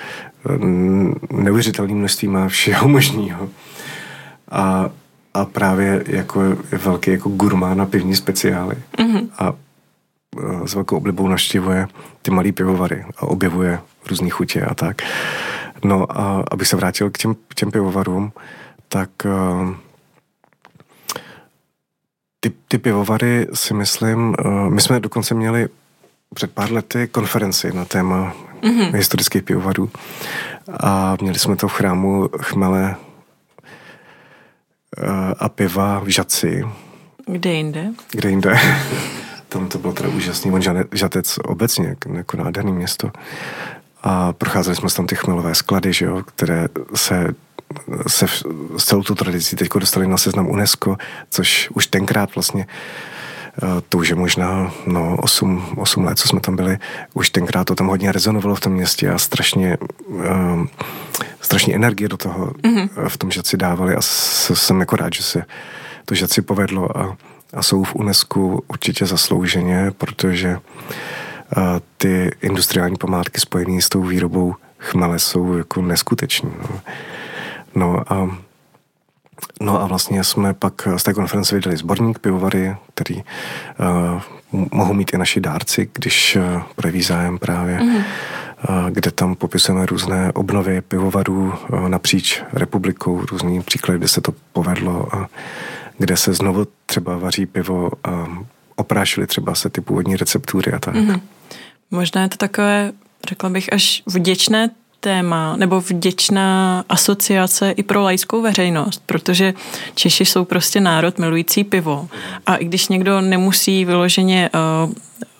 [1.33, 3.49] neuvěřitelné množství má všeho možného.
[4.51, 4.91] A,
[5.35, 8.77] a právě jako je velký jako gurmán na pivní speciály.
[8.99, 9.29] Mm-hmm.
[9.39, 9.53] A
[10.65, 11.87] s velkou oblibou naštěvuje
[12.23, 13.79] ty malý pivovary a objevuje
[14.11, 15.03] různé chutě a tak.
[15.85, 18.33] No a abych se vrátil k těm, těm pivovarům,
[18.89, 19.75] tak uh,
[22.41, 25.69] ty, ty pivovary si myslím, uh, my jsme dokonce měli
[26.35, 28.95] před pár lety konferenci na téma mm-hmm.
[28.95, 29.91] historických pivovarů
[30.81, 32.97] a měli jsme to v chrámu chmele
[34.99, 35.09] uh,
[35.39, 36.65] a piva v Žaci.
[37.27, 37.87] Kde jinde?
[38.11, 38.59] Kde jinde.
[39.49, 40.51] Tam to bylo teda úžasný.
[40.51, 40.63] On
[40.93, 43.11] Žatec obecně jako nádherný město
[44.05, 47.35] a procházeli jsme tam ty chmelové sklady, že jo, které se
[48.07, 48.27] se
[48.77, 50.97] s celou tu tradicí teď dostali na seznam UNESCO,
[51.31, 52.67] což už tenkrát vlastně
[53.63, 56.79] eh, to už je možná no, 8, 8 let, co jsme tam byli,
[57.15, 59.77] už tenkrát to tam hodně rezonovalo v tom městě a strašně
[60.09, 60.69] um,
[61.41, 63.09] strašně energie do toho mm-hmm.
[63.09, 65.43] v tom žaci dávali a jsem jako rád, že se
[66.05, 67.17] to žaci povedlo a,
[67.55, 70.59] a jsou v UNESCO určitě zaslouženě, protože
[71.97, 76.53] ty industriální památky spojené s tou výrobou chmele jsou jako neskuteční.
[76.63, 76.81] No.
[77.75, 78.45] no a
[79.61, 84.21] No a vlastně jsme pak z té konference vydali sborník pivovary, který uh,
[84.73, 87.97] mohou mít i naši dárci, když uh, projeví zájem právě, mm.
[87.97, 88.03] uh,
[88.91, 95.17] kde tam popisujeme různé obnovy pivovarů uh, napříč republikou, různý příklady, kde se to povedlo
[95.17, 95.29] a
[95.99, 98.29] kde se znovu třeba vaří pivo a
[98.77, 100.95] oprášili třeba se ty původní receptury a tak.
[100.95, 101.21] Mm.
[101.95, 102.93] Možná je to takové,
[103.29, 104.71] řekla bych, až vděčné
[105.01, 109.55] téma nebo vděčná asociace i pro laickou veřejnost, protože
[109.95, 112.09] Češi jsou prostě národ milující pivo.
[112.47, 114.51] A i když někdo nemusí vyloženě
[114.87, 114.93] uh,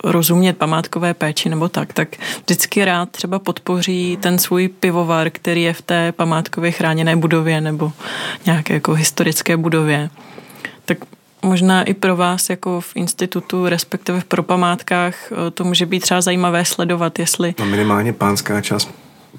[0.03, 2.07] rozumět památkové péči nebo tak, tak
[2.43, 7.91] vždycky rád třeba podpoří ten svůj pivovar, který je v té památkově chráněné budově nebo
[8.45, 10.09] nějaké jako historické budově.
[10.85, 10.97] Tak
[11.45, 16.21] možná i pro vás jako v institutu, respektive pro památkách, eh, to může být třeba
[16.21, 17.55] zajímavé sledovat, jestli...
[17.59, 18.89] No minimálně pánská část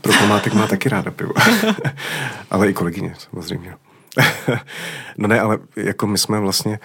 [0.00, 1.32] pro památek má taky ráda pivo.
[2.50, 3.74] ale i kolegyně, samozřejmě.
[5.18, 6.78] no ne, ale jako my jsme vlastně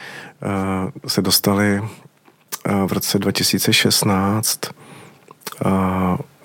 [0.44, 4.60] uh, se dostali uh, v roce 2016
[5.66, 5.72] uh,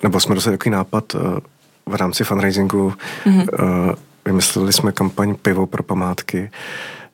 [0.03, 1.21] nebo jsme dostali takový nápad uh,
[1.85, 2.93] v rámci fundraisingu
[3.25, 3.47] mm-hmm.
[3.63, 6.51] uh, vymysleli jsme kampaň Pivo pro památky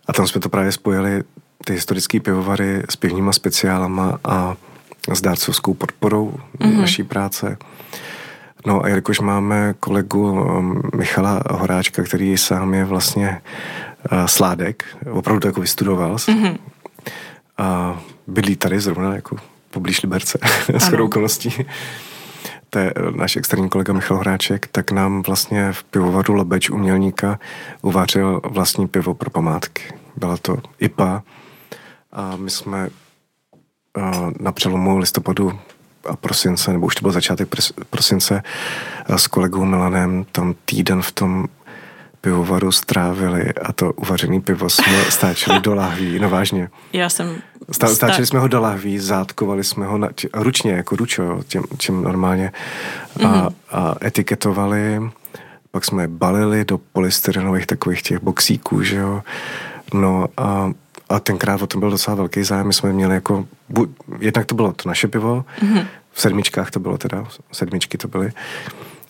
[0.07, 1.23] a tam jsme to právě spojili
[1.65, 4.55] ty historické pivovary s pivníma speciálama a
[5.11, 6.77] s dárcovskou podporou mm-hmm.
[6.77, 7.57] naší práce.
[8.65, 13.41] No a jelikož máme kolegu um, Michala Horáčka, který sám je vlastně
[14.11, 16.57] uh, sládek, opravdu to jako vystudoval mm-hmm.
[17.57, 19.35] a bydlí tady zrovna jako
[19.69, 20.39] poblíž Liberce,
[20.73, 21.65] s chodou okolností.
[22.69, 27.39] To je uh, náš externí kolega Michal Horáček, tak nám vlastně v pivovaru Lebeč umělníka
[27.81, 29.83] uvařil vlastní pivo pro památky.
[30.15, 31.23] Byla to IPA,
[32.13, 32.89] a my jsme
[34.39, 35.59] na přelomu listopadu
[36.05, 37.49] a prosince, nebo už to byl začátek
[37.89, 38.43] prosince,
[39.15, 41.47] s kolegou Milanem tam týden v tom
[42.21, 46.69] pivovaru strávili a to uvařený pivo jsme stáčeli do lahví, no vážně.
[46.93, 47.35] Já jsem...
[47.71, 51.63] Stá, stáčeli jsme ho do lahví, zátkovali jsme ho na, tě, ručně, jako ručo, tím,
[51.77, 52.51] tím normálně
[53.15, 53.53] a, mm-hmm.
[53.71, 55.01] a etiketovali,
[55.71, 59.23] pak jsme balili do polystyrenových takových těch boxíků, že jo,
[59.93, 60.71] no a
[61.13, 62.67] a tenkrát o tom byl docela velký zájem.
[62.67, 65.87] My jsme měli jako, bu, jednak to bylo to naše pivo, mm-hmm.
[66.11, 68.31] v sedmičkách to bylo teda, sedmičky to byly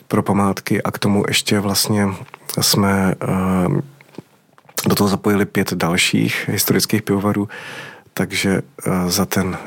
[0.07, 2.07] pro památky a k tomu ještě vlastně
[2.61, 3.79] jsme uh,
[4.87, 7.49] do toho zapojili pět dalších historických pivovarů,
[8.13, 9.57] takže uh, za ten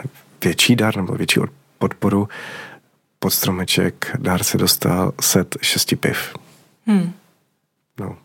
[0.44, 1.40] větší dar nebo větší
[1.78, 2.28] podporu
[3.18, 6.34] pod stromeček dárce dostal set šesti piv.
[6.86, 7.12] Hmm.
[8.00, 8.16] No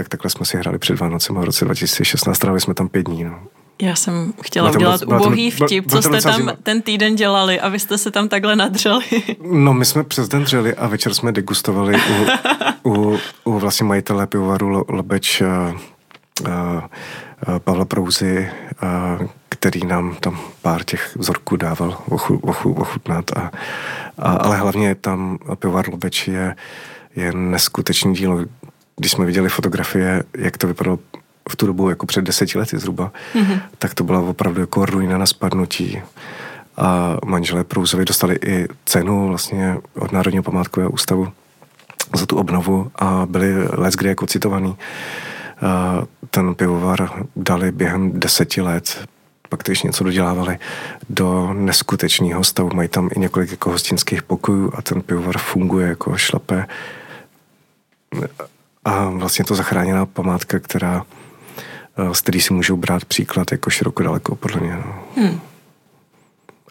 [0.00, 3.24] tak takhle jsme si hráli před Vánocem v roce 2016, strávili jsme tam pět dní.
[3.24, 3.38] No.
[3.82, 6.52] Já jsem chtěla udělat byl, ubohý byl, vtip, byl, co jste tam zima.
[6.62, 9.04] ten týden dělali a vy jste se tam takhle nadřeli.
[9.52, 11.94] No my jsme přes den dřeli a večer jsme degustovali
[12.82, 15.48] u, u, u vlastně majitele pivovaru Lebeč uh,
[16.40, 16.82] uh,
[17.58, 18.50] Pavla Prouzy,
[19.20, 23.24] uh, který nám tam pár těch vzorků dával ochu, ochu, ochutnat.
[23.36, 23.50] A,
[24.18, 26.56] a, ale hlavně tam pivovar Lobeč je,
[27.16, 28.38] je neskutečný dílo.
[28.96, 30.98] Když jsme viděli fotografie, jak to vypadalo
[31.48, 33.60] v tu dobu jako před deseti lety zhruba, mm-hmm.
[33.78, 36.02] tak to byla opravdu jako ruina na spadnutí.
[36.76, 41.32] A manželé Prouzovi dostali i cenu vlastně od Národního památkového ústavu
[42.16, 44.76] za tu obnovu a byli let kdy jako citovaný.
[46.30, 49.08] Ten pivovar dali během deseti let
[49.50, 50.58] pak když něco dodělávali
[51.08, 52.70] do neskutečného stavu.
[52.74, 56.66] Mají tam i několik jako hostinských pokojů a ten pivovar funguje jako šlape.
[58.84, 61.04] A vlastně to zachráněná památka, která
[62.00, 64.72] Eh, z který si můžou brát příklad jako široko daleko, podle mě.
[64.76, 65.04] No.
[65.16, 65.40] Hmm.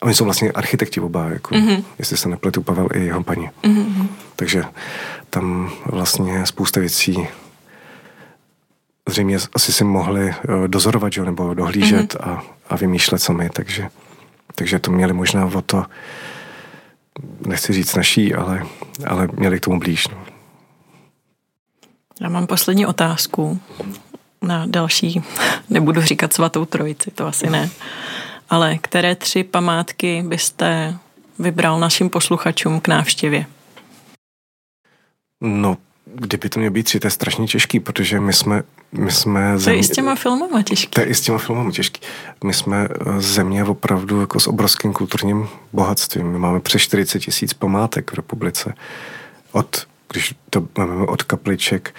[0.02, 1.84] Oni jsou vlastně architekti oba, jako, mm-hmm.
[2.00, 3.50] jestli se nepletu, Pavel i jeho paní.
[3.64, 4.08] Mm-hmm.
[4.36, 4.64] Takže
[5.30, 7.28] tam vlastně spousta věcí
[9.10, 12.30] zřejmě asi si mohli uh, dozorovat, že, nebo dohlížet mm-hmm.
[12.30, 13.90] a, a vymýšlet sami, takže,
[14.56, 15.86] takže to měli možná o to,
[17.46, 18.66] nechci říct naší, ale,
[19.08, 20.08] ale měli k tomu blíž.
[20.08, 20.29] No.
[22.20, 23.60] Já mám poslední otázku
[24.42, 25.22] na další,
[25.70, 27.70] nebudu říkat svatou trojici, to asi ne,
[28.50, 30.98] ale které tři památky byste
[31.40, 33.46] vybral našim posluchačům k návštěvě?
[35.42, 35.78] No,
[36.16, 39.64] kdyby to mělo být tři, to je strašně těžký, protože my jsme, my jsme země...
[39.64, 40.88] To je i s těma filmama těžký.
[40.88, 42.02] To je i s těma filmama těžký.
[42.44, 46.28] My jsme eh, země opravdu jako s obrovským kulturním bohatstvím.
[46.28, 48.74] My máme přes 40 tisíc památek v republice.
[49.52, 51.96] Od, když to máme od kapliček,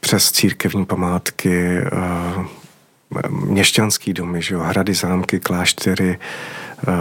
[0.00, 2.44] přes církevní památky, eh,
[3.28, 6.92] měšťanský domy, že jo, hrady, zámky, kláštery, eh,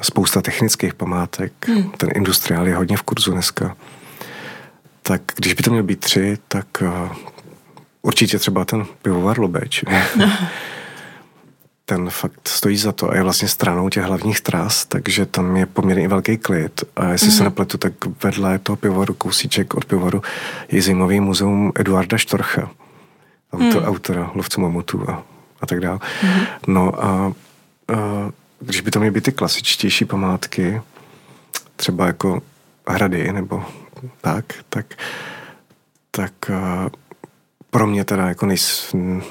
[0.00, 1.52] spousta technických památek.
[1.66, 1.90] Hmm.
[1.90, 3.76] Ten industriál je hodně v kurzu dneska.
[5.02, 7.08] Tak když by to mělo být tři, tak eh,
[8.02, 9.84] určitě třeba ten pivovar Lobeč.
[11.88, 15.66] ten fakt stojí za to a je vlastně stranou těch hlavních tras, takže tam je
[15.66, 16.84] poměrně velký klid.
[16.96, 17.30] A jestli mm-hmm.
[17.30, 17.44] se mhm.
[17.44, 17.92] nepletu, tak
[18.24, 20.22] vedle toho pivovaru, kousíček od pivovaru,
[20.68, 22.70] je zajímavý muzeum Eduarda Štorcha,
[23.52, 23.88] autor, mm.
[23.88, 25.22] autora lovců mamutů a,
[25.60, 25.98] a tak dále.
[25.98, 26.46] Mm-hmm.
[26.66, 27.32] No a, a
[28.60, 30.80] když by to měly být ty klasičtější památky,
[31.76, 32.42] třeba jako
[32.88, 33.64] hrady nebo
[34.20, 34.86] tak, tak,
[36.10, 36.32] tak
[37.76, 38.56] pro mě teda jako nej,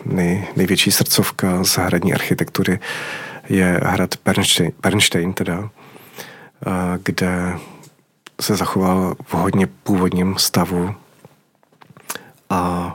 [0.05, 2.79] nej, největší srdcovka z hradní architektury
[3.49, 5.69] je hrad Bernstein, Bernstein teda,
[7.03, 7.53] kde
[8.41, 10.95] se zachoval v hodně původním stavu
[12.49, 12.93] a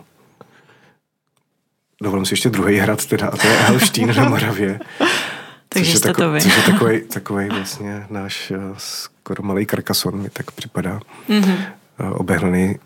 [2.02, 4.80] dovolím si ještě druhý hrad teda, a to je Elštín na Moravě.
[5.68, 6.40] Takže jste tako, to vy.
[6.40, 11.00] Což je takový, takový vlastně náš uh, skoro malý karkason, mi tak připadá.
[11.28, 11.56] Mm-hmm.
[12.00, 12.78] Uh, obehnaný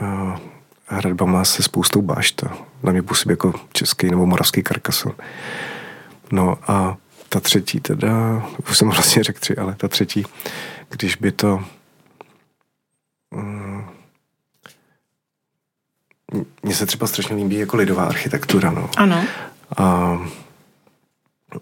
[0.00, 0.38] uh,
[0.86, 2.56] hradbama se spoustou bášta.
[2.82, 5.12] Na mě působí jako český nebo moravský karkason.
[6.32, 6.96] No a
[7.28, 10.24] ta třetí teda, už jsem vlastně řekl tři, ale ta třetí,
[10.90, 11.64] když by to
[13.30, 13.84] mm,
[16.62, 18.90] mně se třeba strašně líbí jako lidová architektura, no.
[18.96, 19.24] Ano.
[19.76, 20.18] A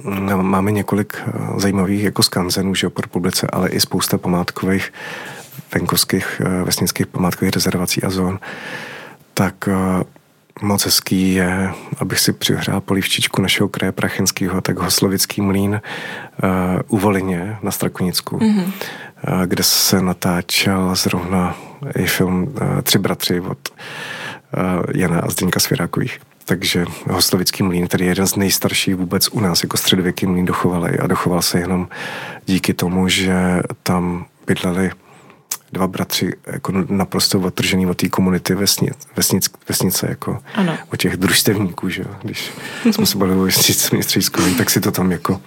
[0.04, 4.92] no, máme několik eh, zajímavých jako skanzenů, že po republice, ale i spousta památkových
[5.74, 8.38] venkovských eh, vesnických památkových rezervací a zón
[9.34, 10.04] tak eh,
[10.62, 15.80] moc hezký je, abych si přihrál polivčičku našeho kraje Prachenského, tak Hoslovický mlín
[16.42, 16.48] uh,
[16.88, 18.64] u Volině na Strakonicku, mm-hmm.
[18.64, 21.56] uh, kde se natáčel zrovna
[21.96, 26.20] i film uh, Tři bratři od uh, Jana a Zdeňka Svěrákových.
[26.44, 30.98] Takže Hoslovický mlín, který je jeden z nejstarších vůbec u nás jako středověký mlín dochovalý
[30.98, 31.88] a dochoval se jenom
[32.46, 34.90] díky tomu, že tam bydleli
[35.72, 40.78] dva bratři jako naprosto otržený od té komunity vesnic, vesnic, vesnice, jako ano.
[40.92, 42.52] o těch družstevníků, že Když
[42.90, 44.20] jsme se bavili o vesnici
[44.58, 45.40] tak si to tam jako,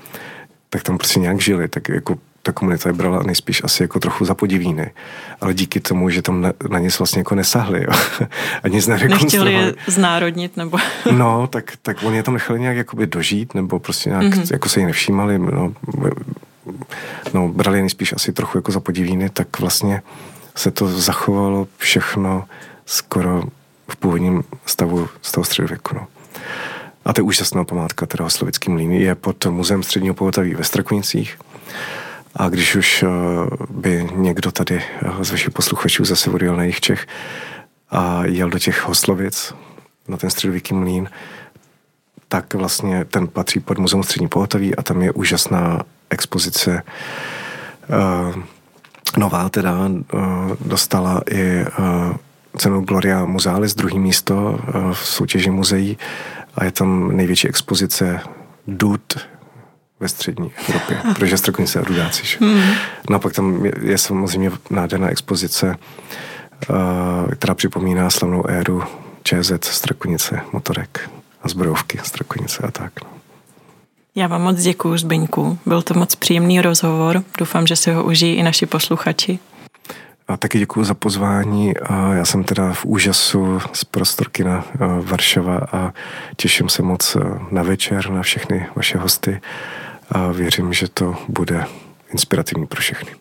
[0.70, 4.26] tak tam prostě nějak žili, tak jako ta komunita je brala nejspíš asi jako trochu
[4.26, 4.92] za podivíny,
[5.42, 7.90] ale díky tomu, že tam na, na nic vlastně jako nesahli, jo.
[8.64, 10.78] a nic Nechtěli je znárodnit, nebo...
[11.12, 14.54] no, tak, tak oni je tam nechali nějak jakoby dožít, nebo prostě nějak mm-hmm.
[14.54, 15.74] jako se jí nevšímali, no,
[17.34, 20.02] no, brali nejspíš asi trochu jako za podivíny, tak vlastně
[20.56, 22.46] se to zachovalo všechno
[22.86, 23.44] skoro
[23.90, 25.96] v původním stavu z toho středověku.
[25.96, 26.08] No.
[27.06, 31.38] A to je úžasná památka, teda Slovický mlín, je pod muzeem středního pohotaví ve Strakonicích.
[32.36, 33.08] A když už eh,
[33.70, 37.08] by někdo tady eh, z vašich posluchačů zase odjel na jich Čech
[37.90, 39.54] a jel do těch Hoslovic,
[40.08, 41.10] na ten středověký mlín,
[42.28, 45.82] tak vlastně ten patří pod muzeum střední pohotaví a tam je úžasná
[46.16, 46.84] expozice
[47.90, 48.36] uh,
[49.18, 49.92] nová teda uh,
[50.60, 52.16] dostala i uh,
[52.58, 55.98] cenu Gloria Muzalis, druhý místo uh, v soutěži muzeí
[56.56, 58.20] a je tam největší expozice
[58.68, 59.28] dud
[60.00, 62.26] ve střední Evropě, protože Strakonice a Rudáci.
[62.26, 62.38] Že?
[62.40, 62.62] Mm.
[63.10, 65.76] No a pak tam je, je samozřejmě nádherná expozice,
[67.32, 68.84] která připomíná slavnou éru
[69.24, 71.10] ČZ Strakonice, motorek
[71.44, 72.92] a zbrojovky Strakonice a tak.
[73.04, 73.15] No.
[74.18, 75.60] Já vám moc děkuju, Zbyňku.
[75.66, 77.24] Byl to moc příjemný rozhovor.
[77.38, 79.40] Doufám, že si ho užijí i naši posluchači.
[80.28, 81.74] A taky děkuji za pozvání.
[82.14, 84.66] Já jsem teda v úžasu z prostorky na
[85.02, 85.94] Varšava a
[86.36, 87.18] těším se moc
[87.52, 89.42] na večer, na všechny vaše hosty
[90.10, 91.66] a věřím, že to bude
[92.12, 93.12] inspirativní pro všechny.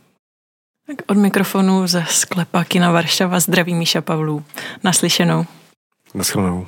[0.86, 4.44] Tak od mikrofonu ze sklepa Kina Varšava zdraví Míša Pavlů.
[4.84, 5.46] Naslyšenou.
[6.14, 6.66] Naschledanou.